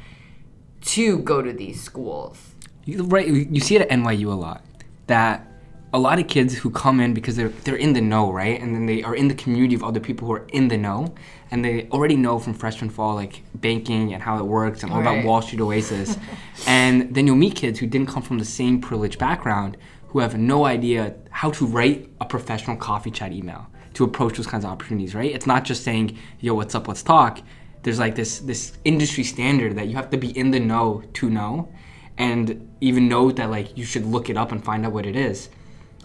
to 0.82 1.20
go 1.20 1.42
to 1.42 1.52
these 1.52 1.82
schools. 1.82 2.56
You, 2.86 3.04
right, 3.04 3.28
you 3.28 3.60
see 3.60 3.76
it 3.76 3.82
at 3.82 3.90
NYU 3.90 4.32
a 4.32 4.36
lot. 4.36 4.64
That 5.08 5.46
a 5.92 5.98
lot 6.00 6.20
of 6.20 6.28
kids 6.28 6.56
who 6.56 6.70
come 6.70 7.00
in 7.00 7.14
because 7.16 7.36
they're 7.36 7.50
they're 7.64 7.76
in 7.76 7.94
the 7.94 8.02
know, 8.02 8.32
right? 8.32 8.60
And 8.62 8.76
then 8.76 8.86
they 8.86 9.02
are 9.04 9.16
in 9.16 9.28
the 9.28 9.34
community 9.34 9.74
of 9.76 9.84
other 9.84 10.00
people 10.00 10.28
who 10.28 10.34
are 10.34 10.46
in 10.54 10.68
the 10.68 10.78
know, 10.78 11.14
and 11.50 11.66
they 11.66 11.88
already 11.90 12.16
know 12.16 12.38
from 12.38 12.54
freshman 12.54 12.90
fall 12.92 13.16
like 13.16 13.42
banking 13.56 14.14
and 14.14 14.22
how 14.22 14.38
it 14.38 14.46
works 14.46 14.84
and 14.84 14.92
all 14.92 15.00
Right. 15.02 15.08
about 15.12 15.24
Wall 15.26 15.42
Street 15.42 15.62
Oasis. 15.62 16.16
and 16.68 17.14
then 17.16 17.26
you'll 17.26 17.36
meet 17.36 17.56
kids 17.56 17.80
who 17.80 17.88
didn't 17.88 18.08
come 18.08 18.22
from 18.22 18.38
the 18.38 18.46
same 18.46 18.80
privileged 18.80 19.18
background 19.18 19.78
who 20.10 20.20
have 20.20 20.38
no 20.38 20.66
idea 20.66 21.16
how 21.30 21.52
to 21.52 21.66
write 21.66 22.10
a 22.20 22.26
professional 22.26 22.76
coffee 22.76 23.12
chat 23.12 23.32
email 23.32 23.68
to 23.94 24.04
approach 24.04 24.38
those 24.38 24.48
kinds 24.48 24.66
of 24.66 24.72
opportunities, 24.72 25.16
right? 25.16 25.32
It's 25.32 25.48
not 25.48 25.64
just 25.64 25.84
saying, 25.84 26.18
"Yo, 26.40 26.54
what's 26.54 26.76
up? 26.76 26.88
Let's 26.88 27.04
talk." 27.04 27.40
There's 27.84 28.00
like 28.00 28.16
this 28.16 28.40
this 28.40 28.74
industry 28.84 29.24
standard 29.24 29.76
that 29.78 29.88
you 29.88 29.96
have 29.96 30.10
to 30.10 30.18
be 30.18 30.38
in 30.38 30.52
the 30.52 30.60
know 30.60 31.04
to 31.14 31.30
know 31.30 31.70
and 32.18 32.70
even 32.82 33.08
know 33.08 33.32
that 33.32 33.50
like 33.50 33.78
you 33.78 33.86
should 33.86 34.06
look 34.06 34.30
it 34.30 34.38
up 34.38 34.52
and 34.52 34.64
find 34.64 34.86
out 34.86 34.92
what 34.92 35.06
it 35.06 35.16
is. 35.16 35.50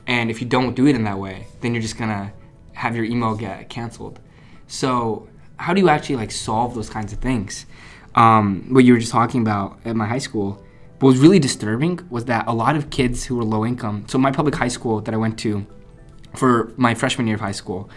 And 0.06 0.30
if 0.30 0.40
you 0.40 0.46
don't 0.46 0.74
do 0.74 0.86
it 0.86 0.94
in 0.94 1.04
that 1.04 1.18
way, 1.18 1.46
then 1.60 1.74
you're 1.74 1.82
just 1.82 1.98
gonna 1.98 2.32
have 2.72 2.94
your 2.94 3.04
email 3.04 3.34
get 3.34 3.68
canceled. 3.68 4.20
So 4.66 5.28
how 5.56 5.74
do 5.74 5.80
you 5.80 5.88
actually 5.88 6.16
like 6.16 6.30
solve 6.30 6.74
those 6.74 6.90
kinds 6.90 7.12
of 7.12 7.18
things? 7.18 7.66
Um, 8.14 8.66
what 8.68 8.84
you 8.84 8.92
were 8.92 8.98
just 8.98 9.12
talking 9.12 9.40
about 9.40 9.78
at 9.84 9.96
my 9.96 10.06
high 10.06 10.18
school, 10.18 10.63
what 11.04 11.10
was 11.10 11.20
really 11.20 11.38
disturbing 11.38 12.00
was 12.08 12.24
that 12.24 12.46
a 12.46 12.54
lot 12.54 12.76
of 12.76 12.88
kids 12.88 13.26
who 13.26 13.36
were 13.36 13.44
low 13.44 13.66
income. 13.66 14.06
So 14.08 14.16
my 14.16 14.32
public 14.32 14.54
high 14.54 14.68
school 14.68 15.02
that 15.02 15.12
I 15.12 15.18
went 15.18 15.38
to 15.40 15.66
for 16.34 16.72
my 16.78 16.94
freshman 16.94 17.26
year 17.26 17.34
of 17.34 17.42
high 17.42 17.52
school 17.52 17.90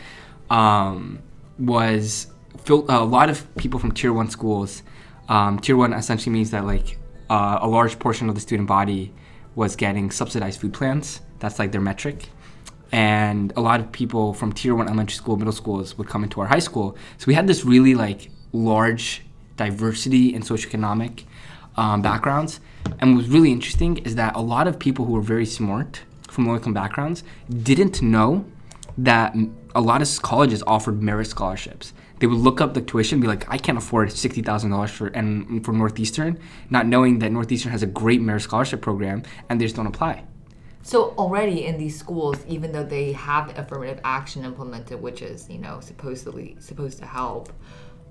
um, 0.49 1.19
was 1.57 2.27
filled, 2.65 2.89
a 2.89 3.05
lot 3.05 3.29
of 3.29 3.47
people 3.55 3.79
from 3.79 3.93
tier 3.93 4.11
one 4.11 4.29
schools. 4.29 4.83
Um, 5.29 5.57
tier 5.57 5.77
one 5.77 5.93
essentially 5.93 6.33
means 6.33 6.51
that 6.51 6.65
like 6.65 6.99
uh, 7.29 7.59
a 7.61 7.67
large 7.69 7.97
portion 7.97 8.27
of 8.27 8.35
the 8.35 8.41
student 8.41 8.67
body 8.67 9.13
was 9.55 9.77
getting 9.77 10.11
subsidized 10.11 10.59
food 10.59 10.73
plans. 10.73 11.21
That's 11.39 11.59
like 11.59 11.71
their 11.71 11.79
metric. 11.79 12.27
And 12.91 13.53
a 13.55 13.61
lot 13.61 13.79
of 13.79 13.89
people 13.89 14.33
from 14.33 14.51
tier 14.51 14.75
one 14.75 14.87
elementary 14.87 15.15
school, 15.15 15.37
middle 15.37 15.53
schools 15.53 15.97
would 15.97 16.09
come 16.09 16.25
into 16.25 16.41
our 16.41 16.47
high 16.47 16.59
school. 16.59 16.97
So 17.19 17.27
we 17.27 17.35
had 17.35 17.47
this 17.47 17.63
really 17.63 17.95
like 17.95 18.31
large 18.51 19.21
diversity 19.55 20.35
in 20.35 20.41
socioeconomic 20.41 21.23
um, 21.77 22.01
backgrounds. 22.01 22.59
And 22.99 23.11
what 23.11 23.17
was 23.17 23.29
really 23.29 23.51
interesting 23.51 23.97
is 23.99 24.15
that 24.15 24.35
a 24.35 24.41
lot 24.41 24.67
of 24.67 24.79
people 24.79 25.05
who 25.05 25.13
were 25.13 25.21
very 25.21 25.45
smart 25.45 26.01
from 26.27 26.47
low 26.47 26.55
income 26.55 26.73
backgrounds 26.73 27.23
didn't 27.63 28.01
know 28.01 28.45
that 28.97 29.35
a 29.75 29.81
lot 29.81 30.01
of 30.01 30.21
colleges 30.21 30.63
offered 30.65 31.01
merit 31.01 31.27
scholarships. 31.27 31.93
They 32.19 32.25
would 32.25 32.39
look 32.39 32.61
up 32.61 32.73
the 32.73 32.81
tuition 32.81 33.17
and 33.17 33.21
be 33.21 33.27
like, 33.27 33.47
I 33.47 33.57
can't 33.57 33.77
afford 33.77 34.11
sixty 34.11 34.41
thousand 34.41 34.71
dollars 34.71 34.89
for 34.89 35.07
and 35.07 35.63
for 35.63 35.71
Northeastern, 35.71 36.39
not 36.69 36.87
knowing 36.87 37.19
that 37.19 37.31
Northeastern 37.31 37.71
has 37.71 37.83
a 37.83 37.87
great 37.87 38.21
merit 38.21 38.41
scholarship 38.41 38.81
program, 38.81 39.23
and 39.49 39.61
they 39.61 39.65
just 39.65 39.75
don't 39.75 39.85
apply. 39.85 40.23
So 40.81 41.13
already 41.17 41.65
in 41.65 41.77
these 41.77 41.99
schools, 41.99 42.43
even 42.47 42.71
though 42.71 42.83
they 42.83 43.11
have 43.11 43.55
affirmative 43.57 43.99
action 44.03 44.45
implemented, 44.45 44.99
which 44.99 45.21
is 45.21 45.47
you 45.47 45.59
know 45.59 45.79
supposedly 45.79 46.55
supposed 46.59 46.97
to 46.99 47.05
help, 47.05 47.53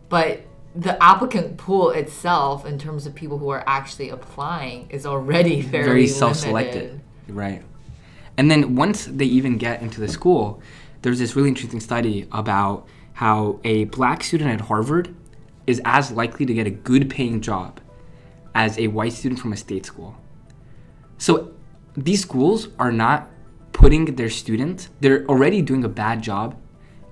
but 0.09 0.43
the 0.76 1.02
applicant 1.02 1.56
pool 1.56 1.90
itself, 1.90 2.66
in 2.66 2.78
terms 2.78 3.06
of 3.06 3.14
people 3.14 3.38
who 3.38 3.49
are 3.49 3.64
actually 3.66 4.11
applying, 4.11 4.88
is 4.90 5.06
already 5.06 5.62
very, 5.62 5.85
very 5.85 6.06
self-selected, 6.06 6.75
limited. 6.75 7.00
right? 7.28 7.62
And 8.37 8.50
then 8.50 8.76
once 8.76 9.06
they 9.06 9.25
even 9.25 9.56
get 9.56 9.80
into 9.80 10.00
the 10.00 10.09
school, 10.09 10.61
there's 11.02 11.18
this 11.18 11.35
really 11.35 11.49
interesting 11.49 11.80
study 11.80 12.28
about 12.30 12.87
how 13.14 13.59
a 13.64 13.85
black 13.85 14.23
student 14.23 14.50
at 14.50 14.61
Harvard 14.66 15.14
is 15.66 15.80
as 15.85 16.11
likely 16.11 16.45
to 16.45 16.52
get 16.52 16.66
a 16.66 16.71
good 16.71 17.09
paying 17.09 17.40
job 17.40 17.80
as 18.54 18.78
a 18.78 18.88
white 18.88 19.12
student 19.12 19.40
from 19.40 19.52
a 19.52 19.56
state 19.56 19.87
school. 19.87 20.14
So 21.16 21.52
these 21.97 22.21
schools 22.21 22.68
are 22.78 22.92
not 22.92 23.30
putting 23.73 24.16
their 24.16 24.30
students, 24.30 24.90
they're 25.00 25.25
already 25.26 25.62
doing 25.62 25.85
a 25.85 25.88
bad 25.88 26.23
job 26.23 26.54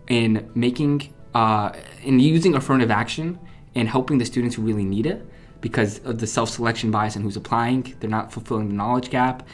in 0.09 0.51
making, 0.55 1.15
uh, 1.35 1.73
in 2.03 2.21
using 2.21 2.55
affirmative 2.55 2.91
action 2.91 3.39
and 3.75 3.89
helping 3.89 4.19
the 4.19 4.25
students 4.25 4.57
who 4.57 4.63
really 4.63 4.85
need 4.85 5.07
it 5.07 5.25
because 5.61 5.99
of 6.01 6.19
the 6.19 6.27
self 6.27 6.51
selection 6.51 6.91
bias 6.91 7.17
and 7.17 7.25
who's 7.25 7.37
applying. 7.37 7.95
They're 8.01 8.11
not 8.11 8.33
fulfilling 8.33 8.69
the 8.69 8.75
knowledge 8.75 9.11
gap. 9.11 9.47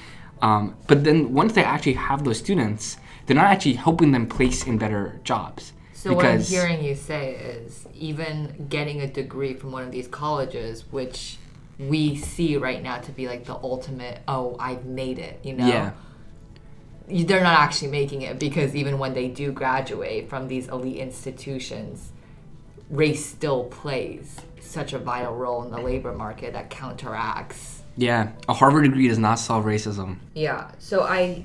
Um, 0.42 0.76
but 0.86 1.04
then 1.04 1.34
once 1.34 1.52
they 1.52 1.62
actually 1.62 1.94
have 1.94 2.24
those 2.24 2.38
students, 2.38 2.96
they're 3.26 3.36
not 3.36 3.46
actually 3.46 3.74
helping 3.74 4.12
them 4.12 4.26
place 4.26 4.66
in 4.66 4.78
better 4.78 5.20
jobs. 5.22 5.72
So 5.92 6.14
what 6.14 6.24
I'm 6.24 6.40
hearing 6.40 6.82
you 6.82 6.94
say 6.94 7.34
is 7.34 7.86
even 7.94 8.66
getting 8.70 9.02
a 9.02 9.06
degree 9.06 9.52
from 9.52 9.70
one 9.70 9.82
of 9.82 9.92
these 9.92 10.08
colleges, 10.08 10.84
which 10.90 11.36
we 11.78 12.16
see 12.16 12.56
right 12.56 12.82
now 12.82 12.98
to 12.98 13.12
be 13.12 13.28
like 13.28 13.44
the 13.44 13.54
ultimate, 13.56 14.22
oh, 14.26 14.56
I've 14.58 14.86
made 14.86 15.18
it, 15.18 15.40
you 15.42 15.52
know? 15.52 15.66
Yeah. 15.66 15.92
They're 17.06 17.42
not 17.42 17.58
actually 17.58 17.90
making 17.90 18.22
it 18.22 18.38
because 18.38 18.74
even 18.74 18.98
when 18.98 19.14
they 19.14 19.28
do 19.28 19.52
graduate 19.52 20.30
from 20.30 20.48
these 20.48 20.68
elite 20.68 20.96
institutions, 20.96 22.12
race 22.90 23.24
still 23.24 23.64
plays 23.64 24.36
such 24.60 24.92
a 24.92 24.98
vital 24.98 25.34
role 25.34 25.62
in 25.64 25.70
the 25.70 25.80
labor 25.80 26.12
market 26.12 26.52
that 26.52 26.70
counteracts 26.70 27.82
Yeah, 27.96 28.32
a 28.48 28.54
Harvard 28.54 28.84
degree 28.84 29.08
does 29.08 29.18
not 29.18 29.36
solve 29.36 29.64
racism. 29.64 30.18
Yeah. 30.34 30.70
So 30.78 31.02
I, 31.02 31.44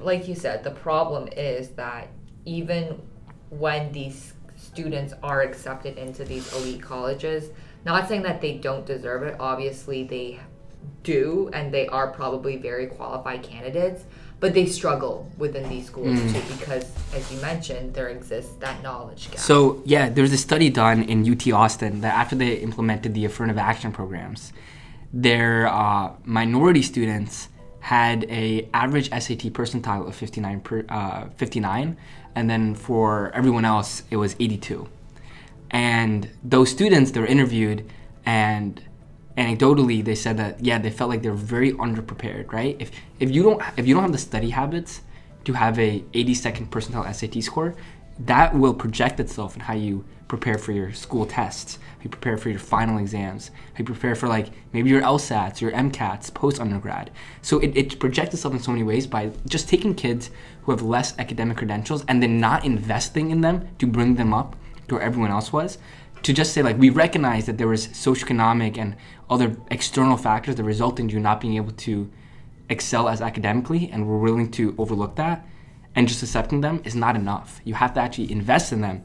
like 0.00 0.28
you 0.28 0.34
said, 0.34 0.64
the 0.64 0.70
problem 0.70 1.28
is 1.36 1.70
that 1.70 2.08
even 2.44 3.00
when 3.50 3.92
these 3.92 4.34
students 4.56 5.14
are 5.22 5.42
accepted 5.42 5.98
into 5.98 6.24
these 6.24 6.52
elite 6.54 6.82
colleges, 6.82 7.50
not 7.84 8.08
saying 8.08 8.22
that 8.22 8.40
they 8.40 8.54
don't 8.54 8.84
deserve 8.84 9.22
it, 9.22 9.36
obviously 9.38 10.04
they 10.04 10.40
do, 11.02 11.50
and 11.52 11.72
they 11.72 11.86
are 11.88 12.08
probably 12.08 12.56
very 12.56 12.86
qualified 12.86 13.42
candidates, 13.42 14.04
but 14.40 14.54
they 14.54 14.66
struggle 14.66 15.30
within 15.36 15.68
these 15.68 15.86
schools 15.86 16.20
too 16.32 16.42
because, 16.58 16.84
as 17.14 17.32
you 17.32 17.40
mentioned, 17.40 17.94
there 17.94 18.08
exists 18.08 18.52
that 18.60 18.82
knowledge 18.82 19.30
gap. 19.30 19.40
So 19.40 19.82
yeah, 19.84 20.08
there 20.08 20.22
was 20.22 20.32
a 20.32 20.38
study 20.38 20.70
done 20.70 21.02
in 21.02 21.28
UT 21.30 21.50
Austin 21.52 22.00
that 22.02 22.14
after 22.14 22.36
they 22.36 22.54
implemented 22.54 23.14
the 23.14 23.24
affirmative 23.24 23.58
action 23.58 23.90
programs, 23.90 24.52
their 25.12 25.66
uh, 25.66 26.12
minority 26.24 26.82
students 26.82 27.48
had 27.80 28.24
a 28.24 28.68
average 28.74 29.08
SAT 29.10 29.52
percentile 29.52 30.06
of 30.06 30.14
59 30.14 30.60
per, 30.60 30.84
uh, 30.88 31.28
59, 31.36 31.96
and 32.34 32.50
then 32.50 32.74
for 32.74 33.32
everyone 33.34 33.64
else 33.64 34.02
it 34.10 34.16
was 34.16 34.36
82. 34.38 34.88
And 35.70 36.28
those 36.44 36.70
students 36.70 37.10
they 37.10 37.20
were 37.20 37.26
interviewed, 37.26 37.90
and 38.24 38.82
anecdotally 39.38 40.04
they 40.04 40.14
said 40.14 40.36
that 40.36 40.64
yeah 40.64 40.78
they 40.78 40.90
felt 40.90 41.08
like 41.08 41.22
they're 41.22 41.32
very 41.32 41.72
underprepared. 41.72 42.52
Right? 42.52 42.76
If 42.78 42.90
if 43.20 43.30
you 43.30 43.42
don't 43.42 43.62
if 43.76 43.86
you 43.86 43.94
don't 43.94 44.02
have 44.02 44.12
the 44.12 44.18
study 44.18 44.50
habits 44.50 45.02
to 45.44 45.52
have 45.54 45.78
a 45.78 46.00
82nd 46.12 46.68
percentile 46.68 47.14
SAT 47.14 47.42
score, 47.42 47.74
that 48.18 48.54
will 48.54 48.74
project 48.74 49.20
itself 49.20 49.54
in 49.54 49.60
how 49.62 49.74
you 49.74 50.04
prepare 50.28 50.58
for 50.58 50.72
your 50.72 50.92
school 50.92 51.24
tests, 51.24 51.78
how 51.98 52.04
you 52.04 52.10
prepare 52.10 52.36
for 52.36 52.50
your 52.50 52.58
final 52.58 52.98
exams, 52.98 53.50
how 53.72 53.78
you 53.78 53.84
prepare 53.84 54.14
for 54.14 54.28
like 54.28 54.48
maybe 54.72 54.90
your 54.90 55.00
LSATs, 55.00 55.60
your 55.60 55.72
MCATs 55.72 56.32
post 56.34 56.60
undergrad. 56.60 57.10
So 57.40 57.58
it, 57.60 57.76
it 57.76 57.98
projects 57.98 58.34
itself 58.34 58.54
in 58.54 58.60
so 58.60 58.70
many 58.70 58.84
ways 58.84 59.06
by 59.06 59.30
just 59.46 59.68
taking 59.68 59.94
kids 59.94 60.30
who 60.62 60.72
have 60.72 60.82
less 60.82 61.18
academic 61.18 61.56
credentials 61.56 62.04
and 62.08 62.22
then 62.22 62.38
not 62.38 62.64
investing 62.64 63.30
in 63.30 63.40
them 63.40 63.68
to 63.78 63.86
bring 63.86 64.16
them 64.16 64.34
up 64.34 64.54
to 64.88 64.96
where 64.96 65.04
everyone 65.04 65.30
else 65.30 65.52
was. 65.52 65.78
To 66.22 66.32
just 66.32 66.52
say 66.52 66.62
like 66.62 66.78
we 66.78 66.90
recognize 66.90 67.46
that 67.46 67.58
there 67.58 67.68
was 67.68 67.88
socioeconomic 67.88 68.76
and 68.76 68.96
other 69.30 69.56
external 69.70 70.16
factors 70.16 70.56
that 70.56 70.64
result 70.64 71.00
in 71.00 71.08
you 71.08 71.20
not 71.20 71.40
being 71.40 71.56
able 71.56 71.72
to 71.72 72.10
excel 72.68 73.08
as 73.08 73.20
academically 73.22 73.88
and 73.90 74.06
we're 74.06 74.18
willing 74.18 74.50
to 74.50 74.74
overlook 74.78 75.16
that 75.16 75.46
and 75.94 76.06
just 76.06 76.22
accepting 76.22 76.60
them 76.60 76.82
is 76.84 76.94
not 76.94 77.16
enough. 77.16 77.60
You 77.64 77.74
have 77.74 77.94
to 77.94 78.00
actually 78.00 78.30
invest 78.30 78.72
in 78.72 78.80
them. 78.82 79.04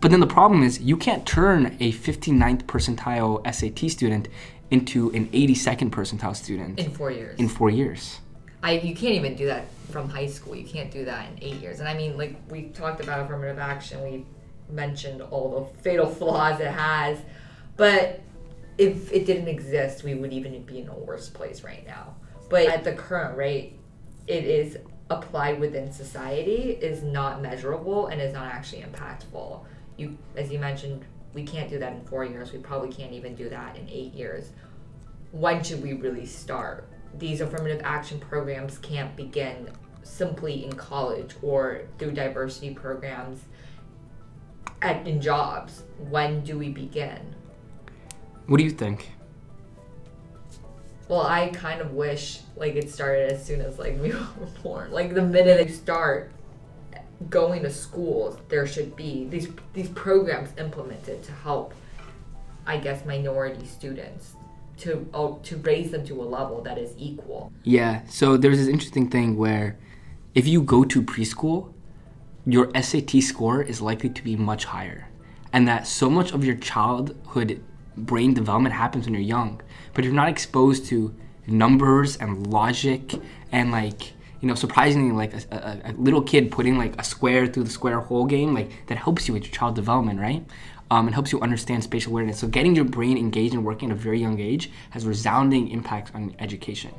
But 0.00 0.10
then 0.10 0.20
the 0.20 0.26
problem 0.26 0.62
is 0.62 0.80
you 0.80 0.96
can't 0.96 1.26
turn 1.26 1.76
a 1.80 1.92
59th 1.92 2.64
percentile 2.64 3.42
SAT 3.52 3.90
student 3.90 4.28
into 4.70 5.10
an 5.10 5.26
82nd 5.28 5.90
percentile 5.90 6.36
student 6.36 6.78
in 6.78 6.90
four 6.90 7.10
years. 7.10 7.38
in 7.38 7.48
4 7.48 7.70
years. 7.70 8.20
I 8.62 8.72
you 8.72 8.94
can't 8.94 9.14
even 9.14 9.34
do 9.34 9.46
that 9.46 9.66
from 9.90 10.08
high 10.08 10.26
school. 10.26 10.56
You 10.56 10.66
can't 10.66 10.90
do 10.90 11.04
that 11.04 11.28
in 11.30 11.42
eight 11.42 11.60
years. 11.60 11.80
And 11.80 11.88
I 11.88 11.94
mean, 11.94 12.16
like 12.16 12.36
we 12.48 12.64
talked 12.68 13.02
about 13.02 13.20
affirmative 13.20 13.58
action. 13.58 14.02
We 14.02 14.24
mentioned 14.74 15.22
all 15.22 15.70
the 15.72 15.82
fatal 15.82 16.06
flaws 16.06 16.60
it 16.60 16.66
has, 16.66 17.18
but 17.76 18.20
if 18.76 19.12
it 19.12 19.24
didn't 19.24 19.48
exist, 19.48 20.02
we 20.02 20.14
would 20.14 20.32
even 20.32 20.62
be 20.64 20.80
in 20.80 20.88
a 20.88 20.94
worse 20.94 21.28
place 21.28 21.62
right 21.62 21.86
now. 21.86 22.14
But 22.50 22.66
at 22.66 22.84
the 22.84 22.92
current 22.92 23.36
rate, 23.36 23.78
it 24.26 24.44
is 24.44 24.78
applied 25.10 25.60
within 25.60 25.92
society 25.92 26.78
is 26.80 27.02
not 27.02 27.42
measurable 27.42 28.08
and 28.08 28.20
is 28.20 28.32
not 28.32 28.46
actually 28.52 28.82
impactful. 28.82 29.64
You, 29.96 30.16
as 30.36 30.50
you 30.50 30.58
mentioned, 30.58 31.04
we 31.34 31.44
can't 31.44 31.68
do 31.68 31.78
that 31.78 31.92
in 31.92 32.04
four 32.04 32.24
years. 32.24 32.52
We 32.52 32.58
probably 32.58 32.90
can't 32.90 33.12
even 33.12 33.34
do 33.34 33.48
that 33.48 33.76
in 33.76 33.88
eight 33.88 34.14
years. 34.14 34.50
When 35.32 35.62
should 35.62 35.82
we 35.82 35.94
really 35.94 36.26
start? 36.26 36.88
These 37.18 37.40
affirmative 37.40 37.80
action 37.84 38.18
programs 38.18 38.78
can't 38.78 39.14
begin 39.14 39.70
simply 40.02 40.64
in 40.64 40.72
college 40.72 41.34
or 41.42 41.82
through 41.98 42.12
diversity 42.12 42.74
programs 42.74 43.40
at, 44.84 45.08
in 45.08 45.20
jobs. 45.20 45.82
When 46.10 46.44
do 46.44 46.58
we 46.58 46.68
begin? 46.68 47.34
What 48.46 48.58
do 48.58 48.64
you 48.64 48.70
think? 48.70 49.10
Well, 51.08 51.22
I 51.22 51.48
kind 51.48 51.80
of 51.80 51.92
wish 51.92 52.40
like 52.56 52.76
it 52.76 52.90
started 52.90 53.32
as 53.32 53.44
soon 53.44 53.60
as 53.60 53.78
like 53.78 53.98
we 54.00 54.12
were 54.12 54.28
born. 54.62 54.92
Like 54.92 55.14
the 55.14 55.22
minute 55.22 55.66
they 55.66 55.72
start 55.72 56.30
going 57.30 57.62
to 57.62 57.70
schools, 57.70 58.38
there 58.48 58.66
should 58.66 58.94
be 58.94 59.26
these 59.28 59.48
these 59.72 59.88
programs 59.88 60.50
implemented 60.58 61.22
to 61.24 61.32
help, 61.32 61.74
I 62.66 62.76
guess, 62.76 63.04
minority 63.04 63.66
students 63.66 64.36
to 64.78 65.08
oh, 65.14 65.40
to 65.44 65.56
raise 65.58 65.90
them 65.90 66.06
to 66.06 66.22
a 66.22 66.24
level 66.24 66.60
that 66.62 66.78
is 66.78 66.94
equal. 66.98 67.52
Yeah. 67.62 68.02
So 68.08 68.36
there's 68.36 68.58
this 68.58 68.68
interesting 68.68 69.08
thing 69.08 69.36
where 69.36 69.78
if 70.34 70.46
you 70.46 70.62
go 70.62 70.84
to 70.84 71.02
preschool, 71.02 71.73
your 72.46 72.70
SAT 72.80 73.22
score 73.22 73.62
is 73.62 73.80
likely 73.80 74.10
to 74.10 74.22
be 74.22 74.36
much 74.36 74.64
higher. 74.66 75.08
And 75.52 75.66
that 75.68 75.86
so 75.86 76.10
much 76.10 76.32
of 76.32 76.44
your 76.44 76.56
childhood 76.56 77.62
brain 77.96 78.34
development 78.34 78.74
happens 78.74 79.04
when 79.04 79.14
you're 79.14 79.22
young. 79.22 79.62
But 79.94 80.04
you're 80.04 80.12
not 80.12 80.28
exposed 80.28 80.86
to 80.86 81.14
numbers 81.46 82.16
and 82.16 82.46
logic 82.48 83.14
and 83.52 83.70
like 83.70 84.12
you 84.40 84.48
know 84.48 84.54
surprisingly 84.54 85.12
like 85.12 85.34
a, 85.34 85.54
a, 85.54 85.90
a, 85.90 85.92
little 85.92 86.22
kid 86.22 86.50
putting 86.50 86.78
like 86.78 86.98
a 86.98 87.04
square 87.04 87.46
through 87.46 87.64
the 87.64 87.70
square 87.70 88.00
hole 88.00 88.24
game 88.24 88.54
like 88.54 88.70
that 88.86 88.96
helps 88.96 89.28
you 89.28 89.34
with 89.34 89.44
your 89.44 89.52
child 89.52 89.74
development 89.74 90.18
right 90.18 90.42
um, 90.90 91.06
helps 91.08 91.32
you 91.32 91.40
understand 91.40 91.84
spatial 91.84 92.12
awareness 92.12 92.38
so 92.38 92.46
getting 92.46 92.74
your 92.74 92.84
brain 92.84 93.18
engaged 93.18 93.52
and 93.52 93.64
working 93.64 93.90
at 93.90 93.96
a 93.96 94.00
very 94.00 94.18
young 94.18 94.40
age 94.40 94.70
has 94.90 95.06
resounding 95.06 95.68
impacts 95.68 96.10
on 96.14 96.34
education 96.38 96.92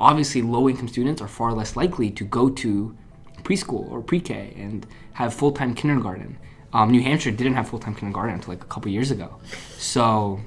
obviously 0.00 0.42
low 0.42 0.68
income 0.68 0.88
students 0.88 1.22
are 1.22 1.28
far 1.28 1.52
less 1.52 1.76
likely 1.76 2.10
to 2.10 2.24
go 2.24 2.48
to 2.48 2.96
preschool 3.44 3.90
or 3.90 4.00
pre-k 4.02 4.54
and 4.56 4.86
have 5.14 5.34
full-time 5.34 5.74
kindergarten. 5.74 6.38
Um, 6.72 6.90
new 6.90 7.02
hampshire 7.02 7.30
didn't 7.30 7.54
have 7.54 7.68
full-time 7.68 7.94
kindergarten 7.94 8.34
until 8.34 8.54
like 8.54 8.62
a 8.62 8.66
couple 8.66 8.90
years 8.90 9.10
ago. 9.10 9.36
So 9.78 10.40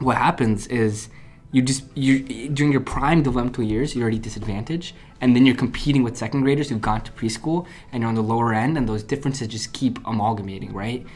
what 0.00 0.16
happens 0.16 0.66
is 0.66 1.08
you 1.52 1.62
just 1.62 1.84
you 1.96 2.48
during 2.48 2.72
your 2.72 2.80
prime 2.80 3.22
developmental 3.22 3.62
years 3.62 3.94
you're 3.94 4.02
already 4.02 4.18
disadvantaged 4.18 4.94
and 5.20 5.36
then 5.36 5.46
you're 5.46 5.54
competing 5.54 6.02
with 6.02 6.16
second 6.16 6.42
graders 6.42 6.68
who've 6.68 6.80
gone 6.80 7.00
to 7.02 7.12
preschool 7.12 7.66
and 7.92 8.02
you're 8.02 8.08
on 8.08 8.16
the 8.16 8.22
lower 8.22 8.52
end 8.52 8.76
and 8.76 8.88
those 8.88 9.04
differences 9.04 9.46
just 9.48 9.72
keep 9.72 10.04
amalgamating 10.04 10.72
right? 10.72 11.06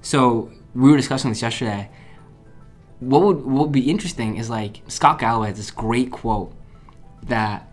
So 0.00 0.52
we 0.74 0.90
were 0.90 0.96
discussing 0.96 1.30
this 1.30 1.42
yesterday. 1.42 1.90
What 3.00 3.22
would 3.22 3.44
what 3.44 3.64
would 3.64 3.72
be 3.72 3.90
interesting 3.90 4.36
is 4.36 4.48
like 4.48 4.82
scott 4.86 5.18
galloway 5.18 5.48
has 5.48 5.56
this 5.56 5.70
great 5.70 6.12
quote 6.12 6.54
that 7.24 7.69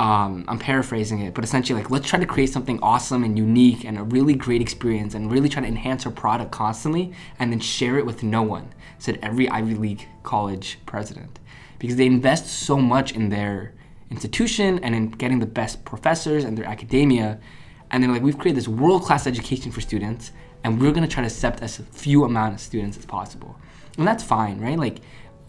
um, 0.00 0.46
I'm 0.48 0.58
paraphrasing 0.58 1.20
it, 1.20 1.34
but 1.34 1.44
essentially, 1.44 1.78
like, 1.78 1.90
let's 1.90 2.08
try 2.08 2.18
to 2.18 2.24
create 2.24 2.48
something 2.48 2.78
awesome 2.82 3.22
and 3.22 3.36
unique 3.36 3.84
and 3.84 3.98
a 3.98 4.02
really 4.02 4.32
great 4.32 4.62
experience 4.62 5.14
and 5.14 5.30
really 5.30 5.50
try 5.50 5.60
to 5.60 5.68
enhance 5.68 6.06
our 6.06 6.12
product 6.12 6.52
constantly 6.52 7.12
and 7.38 7.52
then 7.52 7.60
share 7.60 7.98
it 7.98 8.06
with 8.06 8.22
no 8.22 8.40
one, 8.40 8.72
said 8.98 9.18
every 9.22 9.46
Ivy 9.50 9.74
League 9.74 10.08
college 10.22 10.78
president. 10.86 11.38
Because 11.78 11.96
they 11.96 12.06
invest 12.06 12.46
so 12.46 12.78
much 12.78 13.12
in 13.12 13.28
their 13.28 13.74
institution 14.10 14.78
and 14.78 14.94
in 14.94 15.10
getting 15.10 15.38
the 15.38 15.44
best 15.44 15.84
professors 15.84 16.44
and 16.44 16.56
their 16.56 16.64
academia. 16.64 17.38
And 17.90 18.02
they're 18.02 18.10
like, 18.10 18.22
we've 18.22 18.38
created 18.38 18.56
this 18.56 18.68
world 18.68 19.02
class 19.02 19.26
education 19.26 19.70
for 19.70 19.82
students, 19.82 20.32
and 20.64 20.80
we're 20.80 20.92
gonna 20.92 21.08
try 21.08 21.22
to 21.22 21.26
accept 21.26 21.60
as 21.60 21.76
few 21.76 22.24
amount 22.24 22.54
of 22.54 22.60
students 22.60 22.96
as 22.96 23.04
possible. 23.04 23.54
And 23.98 24.08
that's 24.08 24.24
fine, 24.24 24.60
right? 24.62 24.78
Like, 24.78 25.00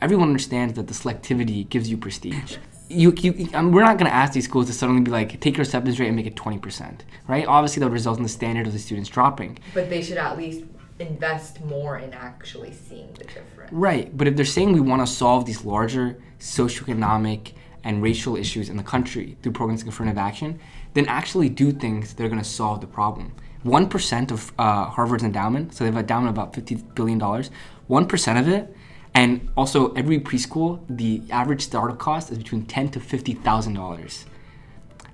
everyone 0.01 0.27
understands 0.27 0.73
that 0.73 0.87
the 0.87 0.93
selectivity 0.93 1.69
gives 1.69 1.89
you 1.89 1.95
prestige 1.95 2.57
you, 2.91 3.13
you 3.17 3.49
um, 3.53 3.71
we're 3.71 3.83
not 3.83 3.97
going 3.97 4.09
to 4.09 4.15
ask 4.15 4.33
these 4.33 4.45
schools 4.45 4.67
to 4.67 4.73
suddenly 4.73 5.01
be 5.01 5.11
like 5.11 5.39
take 5.39 5.57
your 5.57 5.63
acceptance 5.63 5.99
rate 5.99 6.07
and 6.07 6.15
make 6.15 6.25
it 6.25 6.35
20% 6.35 6.99
right? 7.27 7.45
Obviously 7.47 7.79
that 7.79 7.85
would 7.87 7.93
result 7.93 8.17
in 8.17 8.23
the 8.23 8.29
standard 8.29 8.67
of 8.67 8.73
the 8.73 8.79
students 8.79 9.09
dropping. 9.09 9.57
But 9.73 9.89
they 9.89 10.01
should 10.01 10.17
at 10.17 10.37
least 10.37 10.65
invest 10.99 11.61
more 11.61 11.97
in 11.97 12.13
actually 12.13 12.73
seeing 12.73 13.11
the 13.13 13.23
difference. 13.23 13.71
Right 13.71 14.15
but 14.15 14.27
if 14.27 14.35
they're 14.35 14.45
saying 14.45 14.73
we 14.73 14.81
want 14.81 15.05
to 15.05 15.11
solve 15.11 15.45
these 15.45 15.63
larger 15.63 16.21
socioeconomic 16.39 17.53
and 17.83 18.03
racial 18.03 18.35
issues 18.35 18.69
in 18.69 18.77
the 18.77 18.83
country 18.83 19.37
through 19.41 19.53
programs 19.53 19.81
of 19.81 19.87
affirmative 19.87 20.17
action 20.17 20.59
then 20.93 21.07
actually 21.07 21.49
do 21.49 21.71
things 21.71 22.13
that 22.13 22.23
are 22.23 22.29
going 22.29 22.41
to 22.41 22.47
solve 22.47 22.81
the 22.81 22.87
problem. 22.87 23.33
1% 23.65 24.31
of 24.31 24.51
uh, 24.59 24.85
harvard's 24.85 25.23
endowment 25.23 25.73
so 25.73 25.83
they 25.83 25.85
have 25.85 25.95
an 25.95 26.01
endowment 26.01 26.29
about 26.29 26.53
$50 26.53 26.95
billion 26.95 27.19
1% 27.19 28.39
of 28.39 28.47
it 28.47 28.75
and 29.13 29.49
also, 29.57 29.93
every 29.93 30.19
preschool, 30.19 30.81
the 30.89 31.21
average 31.29 31.61
startup 31.61 31.99
cost 31.99 32.31
is 32.31 32.37
between 32.37 32.65
ten 32.65 32.89
to 32.89 32.99
fifty 32.99 33.33
thousand 33.33 33.73
dollars. 33.73 34.25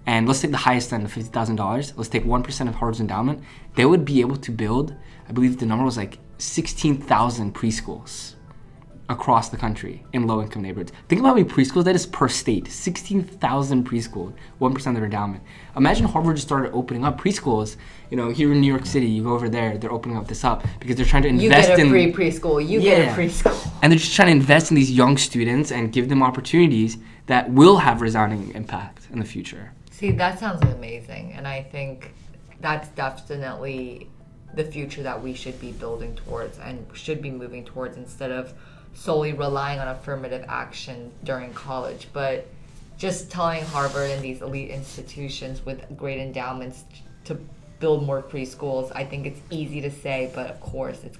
And 0.05 0.27
let's 0.27 0.39
take 0.39 0.51
the 0.51 0.57
highest 0.57 0.93
end 0.93 1.03
of 1.03 1.11
fifty 1.11 1.29
thousand 1.29 1.57
dollars. 1.57 1.93
Let's 1.97 2.09
take 2.09 2.23
one 2.23 2.43
percent 2.43 2.69
of 2.69 2.75
Harvard's 2.75 2.99
endowment. 2.99 3.43
They 3.75 3.85
would 3.85 4.05
be 4.05 4.21
able 4.21 4.37
to 4.37 4.51
build, 4.51 4.95
I 5.27 5.31
believe 5.31 5.57
the 5.57 5.65
number 5.65 5.83
was 5.83 5.97
like 5.97 6.19
sixteen 6.37 6.97
thousand 7.01 7.55
preschools 7.55 8.36
across 9.09 9.49
the 9.49 9.57
country 9.57 10.03
in 10.13 10.27
low 10.27 10.41
income 10.41 10.61
neighborhoods. 10.61 10.91
Think 11.07 11.19
about 11.19 11.29
how 11.29 11.35
many 11.35 11.47
preschools 11.47 11.85
that 11.85 11.95
is 11.95 12.05
per 12.05 12.27
state 12.27 12.67
16,000 12.67 13.87
preschools, 13.87 14.33
1% 14.59 14.87
of 14.87 14.95
their 14.95 15.05
endowment. 15.05 15.43
Imagine 15.75 16.05
Harvard 16.05 16.35
just 16.35 16.47
started 16.47 16.71
opening 16.73 17.05
up 17.05 17.19
preschools. 17.19 17.77
You 18.09 18.17
know, 18.17 18.29
here 18.29 18.51
in 18.51 18.61
New 18.61 18.67
York 18.67 18.85
City, 18.85 19.07
you 19.07 19.23
go 19.23 19.33
over 19.33 19.49
there, 19.49 19.77
they're 19.77 19.91
opening 19.91 20.17
up 20.17 20.27
this 20.27 20.43
up 20.43 20.65
because 20.79 20.95
they're 20.95 21.05
trying 21.05 21.23
to 21.23 21.29
invest 21.29 21.69
in. 21.71 21.87
You 21.87 21.93
get 21.93 22.09
a 22.09 22.13
free 22.13 22.13
preschool, 22.13 22.65
you 22.65 22.79
yeah. 22.81 23.05
get 23.05 23.17
a 23.17 23.21
preschool. 23.21 23.71
And 23.81 23.91
they're 23.91 23.99
just 23.99 24.15
trying 24.15 24.27
to 24.27 24.33
invest 24.33 24.71
in 24.71 24.75
these 24.75 24.91
young 24.91 25.17
students 25.17 25.71
and 25.71 25.91
give 25.91 26.09
them 26.09 26.21
opportunities 26.21 26.97
that 27.27 27.49
will 27.49 27.77
have 27.77 28.01
resounding 28.01 28.53
impact 28.55 29.07
in 29.11 29.19
the 29.19 29.25
future. 29.25 29.73
See, 29.91 30.11
that 30.11 30.39
sounds 30.39 30.61
amazing. 30.63 31.33
And 31.33 31.47
I 31.47 31.63
think 31.63 32.13
that's 32.59 32.87
definitely 32.89 34.09
the 34.53 34.63
future 34.63 35.03
that 35.03 35.21
we 35.21 35.33
should 35.33 35.59
be 35.59 35.71
building 35.71 36.15
towards 36.15 36.57
and 36.59 36.85
should 36.93 37.21
be 37.21 37.29
moving 37.29 37.63
towards 37.63 37.97
instead 37.97 38.31
of 38.31 38.53
solely 38.97 39.31
relying 39.31 39.79
on 39.79 39.87
affirmative 39.87 40.43
action 40.47 41.11
during 41.23 41.53
college, 41.53 42.07
but 42.13 42.47
just 42.97 43.29
telling 43.29 43.63
Harvard 43.65 44.09
and 44.09 44.23
these 44.23 44.41
elite 44.41 44.71
institutions 44.71 45.63
with 45.63 45.85
great 45.95 46.19
endowments 46.19 46.83
to 47.25 47.39
build 47.79 48.03
more 48.03 48.23
preschools. 48.23 48.91
I 48.95 49.03
think 49.05 49.27
it's 49.27 49.39
easy 49.51 49.81
to 49.81 49.91
say, 49.91 50.31
but 50.33 50.49
of 50.49 50.59
course, 50.59 51.03
it's 51.03 51.17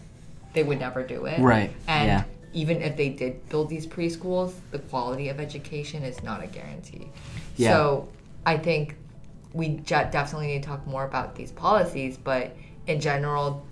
they 0.54 0.63
would 0.63 0.80
never 0.80 1.04
do 1.04 1.26
it. 1.26 1.40
Right. 1.40 1.72
And 1.88 2.08
yeah. 2.08 2.24
even 2.52 2.82
if 2.82 2.98
they 2.98 3.10
did 3.10 3.48
build 3.48 3.70
these 3.70 3.86
preschools, 3.86 4.54
the 4.72 4.80
quality 4.80 5.30
of 5.30 5.40
education 5.40 6.02
is 6.02 6.24
not 6.24 6.44
a 6.44 6.48
guarantee. 6.48 7.12
Yeah. 7.58 7.74
So 7.74 8.10
I 8.44 8.58
think 8.58 8.96
we 9.54 9.70
definitely 9.70 10.48
need 10.48 10.63
to 10.63 10.68
talk 10.68 10.88
more 10.88 11.06
about 11.06 11.36
these 11.36 11.52
policies, 11.52 12.18
but 12.18 12.56
in 12.88 13.00
general, 13.00 13.63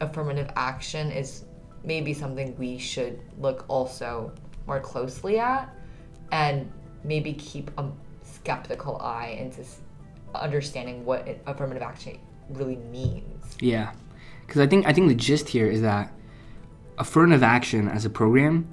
affirmative 0.00 0.50
action 0.56 1.12
is 1.12 1.44
maybe 1.84 2.12
something 2.12 2.56
we 2.58 2.78
should 2.78 3.20
look 3.38 3.64
also 3.68 4.32
more 4.66 4.80
closely 4.80 5.38
at 5.38 5.74
and 6.30 6.70
maybe 7.04 7.32
keep 7.34 7.70
a 7.78 7.90
skeptical 8.22 8.98
eye 8.98 9.36
into 9.38 9.64
understanding 10.34 11.04
what 11.04 11.28
affirmative 11.46 11.82
action 11.82 12.18
really 12.50 12.76
means. 12.76 13.56
Yeah. 13.60 13.92
Cuz 14.48 14.60
I 14.60 14.66
think 14.66 14.86
I 14.86 14.92
think 14.92 15.08
the 15.08 15.14
gist 15.14 15.48
here 15.48 15.66
is 15.66 15.82
that 15.82 16.12
affirmative 16.98 17.42
action 17.42 17.88
as 17.88 18.04
a 18.04 18.10
program 18.10 18.68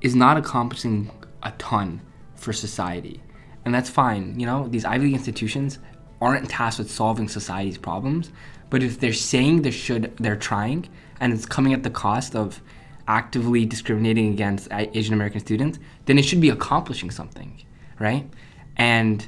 is 0.00 0.14
not 0.14 0.36
accomplishing 0.36 1.10
a 1.42 1.52
ton 1.52 2.00
for 2.34 2.52
society. 2.52 3.22
And 3.64 3.74
that's 3.74 3.90
fine. 3.90 4.38
You 4.38 4.46
know, 4.46 4.68
these 4.68 4.84
Ivy 4.84 5.06
League 5.06 5.14
institutions 5.14 5.78
aren't 6.20 6.48
tasked 6.48 6.78
with 6.78 6.90
solving 6.90 7.28
society's 7.28 7.78
problems, 7.78 8.30
but 8.68 8.82
if 8.82 9.00
they're 9.00 9.12
saying 9.12 9.62
they 9.62 9.70
should 9.70 10.16
they're 10.18 10.36
trying, 10.36 10.88
and 11.20 11.32
it's 11.32 11.46
coming 11.46 11.72
at 11.72 11.82
the 11.82 11.90
cost 11.90 12.34
of 12.36 12.60
actively 13.08 13.64
discriminating 13.66 14.32
against 14.32 14.68
Asian 14.70 15.14
American 15.14 15.40
students, 15.40 15.78
then 16.06 16.18
it 16.18 16.22
should 16.22 16.40
be 16.40 16.48
accomplishing 16.48 17.10
something, 17.10 17.62
right? 17.98 18.28
And 18.76 19.26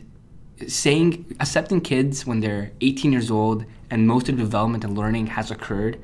saying 0.68 1.35
accepting 1.40 1.81
kids 1.81 2.24
when 2.24 2.40
they're 2.40 2.70
18 2.81 3.12
years 3.12 3.31
old 3.31 3.64
and 3.90 4.07
most 4.07 4.28
of 4.28 4.37
the 4.37 4.42
development 4.42 4.85
and 4.85 4.96
learning 4.96 5.26
has 5.26 5.50
occurred, 5.50 5.98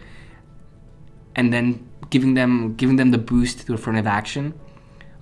and 1.36 1.52
then 1.52 1.88
giving 2.10 2.34
them 2.34 2.74
giving 2.74 2.96
them 2.96 3.10
the 3.10 3.18
boost 3.18 3.60
through 3.60 3.76
affirmative 3.76 4.06
action 4.06 4.58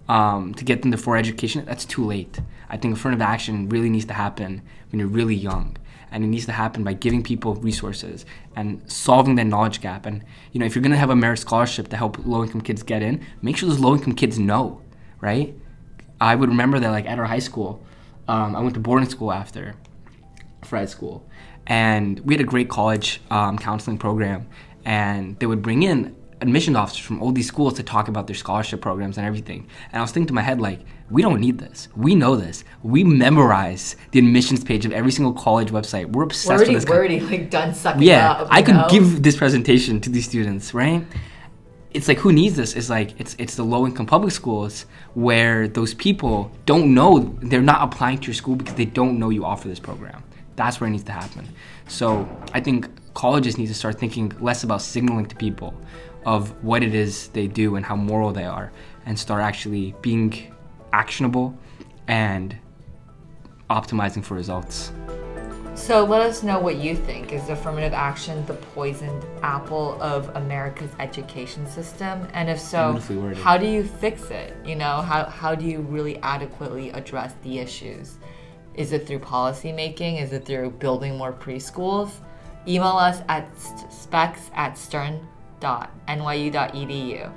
um, 0.09 0.55
to 0.55 0.64
get 0.64 0.83
them 0.83 0.90
to 0.90 0.96
for 0.96 1.16
education, 1.16 1.64
that's 1.64 1.85
too 1.85 2.05
late. 2.05 2.40
I 2.68 2.76
think 2.76 2.94
affirmative 2.94 3.22
action 3.22 3.68
really 3.68 3.90
needs 3.90 4.07
to 4.07 4.14
happen 4.14 4.62
when 4.90 4.98
you're 4.98 5.09
really 5.09 5.35
young 5.35 5.76
and 6.11 6.24
it 6.24 6.29
needs 6.29 6.46
to 6.46 6.52
happen 6.52 6.85
by 6.85 6.92
giving 6.92 7.22
people 7.22 7.55
resources 7.57 8.24
and 8.55 8.81
solving 8.90 9.35
that 9.37 9.44
knowledge 9.44 9.81
gap. 9.81 10.07
And 10.07 10.24
you 10.52 10.61
know, 10.61 10.66
if 10.66 10.74
you're 10.74 10.83
gonna 10.83 10.96
have 10.96 11.11
a 11.11 11.16
merit 11.16 11.38
scholarship 11.38 11.88
to 11.88 11.96
help 11.96 12.24
low-income 12.24 12.62
kids 12.62 12.83
get 12.83 13.02
in, 13.02 13.24
make 13.42 13.57
sure 13.57 13.68
those 13.68 13.81
low-income 13.81 14.14
kids 14.14 14.38
know, 14.38 14.81
right? 15.20 15.55
I 16.20 16.35
would 16.35 16.48
remember 16.48 16.79
that 16.81 16.90
like 16.90 17.07
at 17.07 17.18
our 17.18 17.26
high 17.26 17.40
school, 17.40 17.85
um, 18.29 18.57
I 18.57 18.61
went 18.61 18.74
to 18.74 18.81
boarding 18.81 19.09
school 19.09 19.33
after 19.33 19.74
Fred 20.64 20.88
school, 20.88 21.29
and 21.66 22.18
we 22.20 22.35
had 22.35 22.40
a 22.40 22.48
great 22.48 22.68
college 22.68 23.20
um, 23.31 23.59
counseling 23.59 23.98
program, 23.98 24.48
and 24.85 25.38
they 25.38 25.46
would 25.46 25.62
bring 25.62 25.83
in 25.83 26.16
admission 26.40 26.77
officers 26.77 27.05
from 27.05 27.22
all 27.22 27.33
these 27.33 27.46
schools 27.46 27.75
to 27.75 27.83
talk 27.83 28.09
about 28.09 28.27
their 28.27 28.37
scholarship 28.37 28.81
programs 28.81 29.16
and 29.16 29.27
everything. 29.27 29.66
And 29.92 29.99
I 29.99 30.03
was 30.03 30.12
thinking 30.12 30.29
to 30.29 30.35
my 30.35 30.42
head, 30.42 30.61
like, 30.61 30.81
we 31.11 31.22
don't 31.22 31.40
need 31.40 31.59
this. 31.59 31.88
We 31.96 32.14
know 32.14 32.37
this. 32.37 32.64
We 32.83 33.05
memorize 33.05 33.96
the 34.11 34.18
admissions 34.18 34.64
page 34.64 34.85
of 34.85 34.92
every 34.92 35.12
single 35.12 35.33
college 35.33 35.70
website. 35.70 36.07
We're 36.07 36.25
obsessed 36.25 36.66
with 36.66 36.75
this. 36.75 36.87
we're 36.87 36.96
already 36.96 37.20
like 37.20 37.49
done 37.51 37.75
sucking 37.75 38.03
yeah, 38.03 38.33
up. 38.33 38.49
I 38.51 38.62
could 38.62 38.75
know? 38.75 38.88
give 38.90 39.22
this 39.22 39.37
presentation 39.37 40.01
to 40.03 40.11
these 40.11 40.27
students, 40.27 40.75
right? 40.75 41.05
It's 41.92 42.09
like 42.09 42.18
who 42.18 42.33
needs 42.33 42.57
this? 42.57 42.75
It's 42.75 42.90
like 42.90 43.18
it's 43.18 43.37
it's 43.38 43.55
the 43.55 43.62
low 43.62 43.87
income 43.87 44.05
public 44.05 44.33
schools 44.33 44.85
where 45.14 45.68
those 45.68 45.94
people 45.94 46.51
don't 46.66 46.92
know 46.92 47.35
they're 47.40 47.62
not 47.62 47.83
applying 47.83 48.18
to 48.18 48.27
your 48.27 48.35
school 48.35 48.57
because 48.57 48.75
they 48.75 48.85
don't 48.85 49.18
know 49.18 49.31
you 49.31 49.44
offer 49.44 49.68
this 49.68 49.81
program. 49.81 50.22
That's 50.57 50.81
where 50.81 50.88
it 50.88 50.90
needs 50.90 51.05
to 51.05 51.12
happen. 51.12 51.49
So 51.87 52.29
I 52.53 52.61
think 52.61 52.88
colleges 53.14 53.57
need 53.57 53.68
to 53.68 53.75
start 53.75 53.99
thinking 53.99 54.33
less 54.40 54.64
about 54.64 54.83
signaling 54.83 55.27
to 55.27 55.37
people 55.37 55.72
of 56.26 56.62
what 56.62 56.82
it 56.82 56.94
is 56.94 57.28
they 57.28 57.46
do 57.46 57.76
and 57.76 57.86
how 57.86 57.96
moral 57.96 58.32
they 58.32 58.44
are, 58.44 58.70
and 59.06 59.18
start 59.18 59.42
actually 59.42 59.94
being 60.02 60.52
actionable 60.92 61.56
and 62.08 62.56
optimizing 63.70 64.22
for 64.22 64.34
results. 64.34 64.92
So 65.74 66.04
let 66.04 66.22
us 66.22 66.42
know 66.42 66.58
what 66.58 66.76
you 66.76 66.96
think. 66.96 67.32
Is 67.32 67.48
affirmative 67.48 67.92
action 67.92 68.44
the 68.46 68.54
poisoned 68.54 69.24
apple 69.42 70.00
of 70.00 70.34
America's 70.34 70.90
education 70.98 71.66
system? 71.66 72.26
And 72.32 72.48
if 72.48 72.58
so, 72.58 72.98
how 73.42 73.58
do 73.58 73.66
you 73.66 73.84
fix 73.84 74.30
it? 74.30 74.56
You 74.64 74.74
know, 74.74 75.02
how, 75.02 75.26
how 75.26 75.54
do 75.54 75.66
you 75.66 75.80
really 75.80 76.16
adequately 76.22 76.90
address 76.90 77.34
the 77.42 77.58
issues? 77.58 78.16
Is 78.74 78.92
it 78.92 79.06
through 79.06 79.18
policy 79.20 79.70
making? 79.70 80.16
Is 80.16 80.32
it 80.32 80.46
through 80.46 80.70
building 80.70 81.16
more 81.16 81.32
preschools? 81.32 82.10
Email 82.66 82.96
us 82.96 83.20
at 83.28 83.46
specs 83.90 84.50
at 84.54 84.78
stern.nyu.edu. 85.59 87.31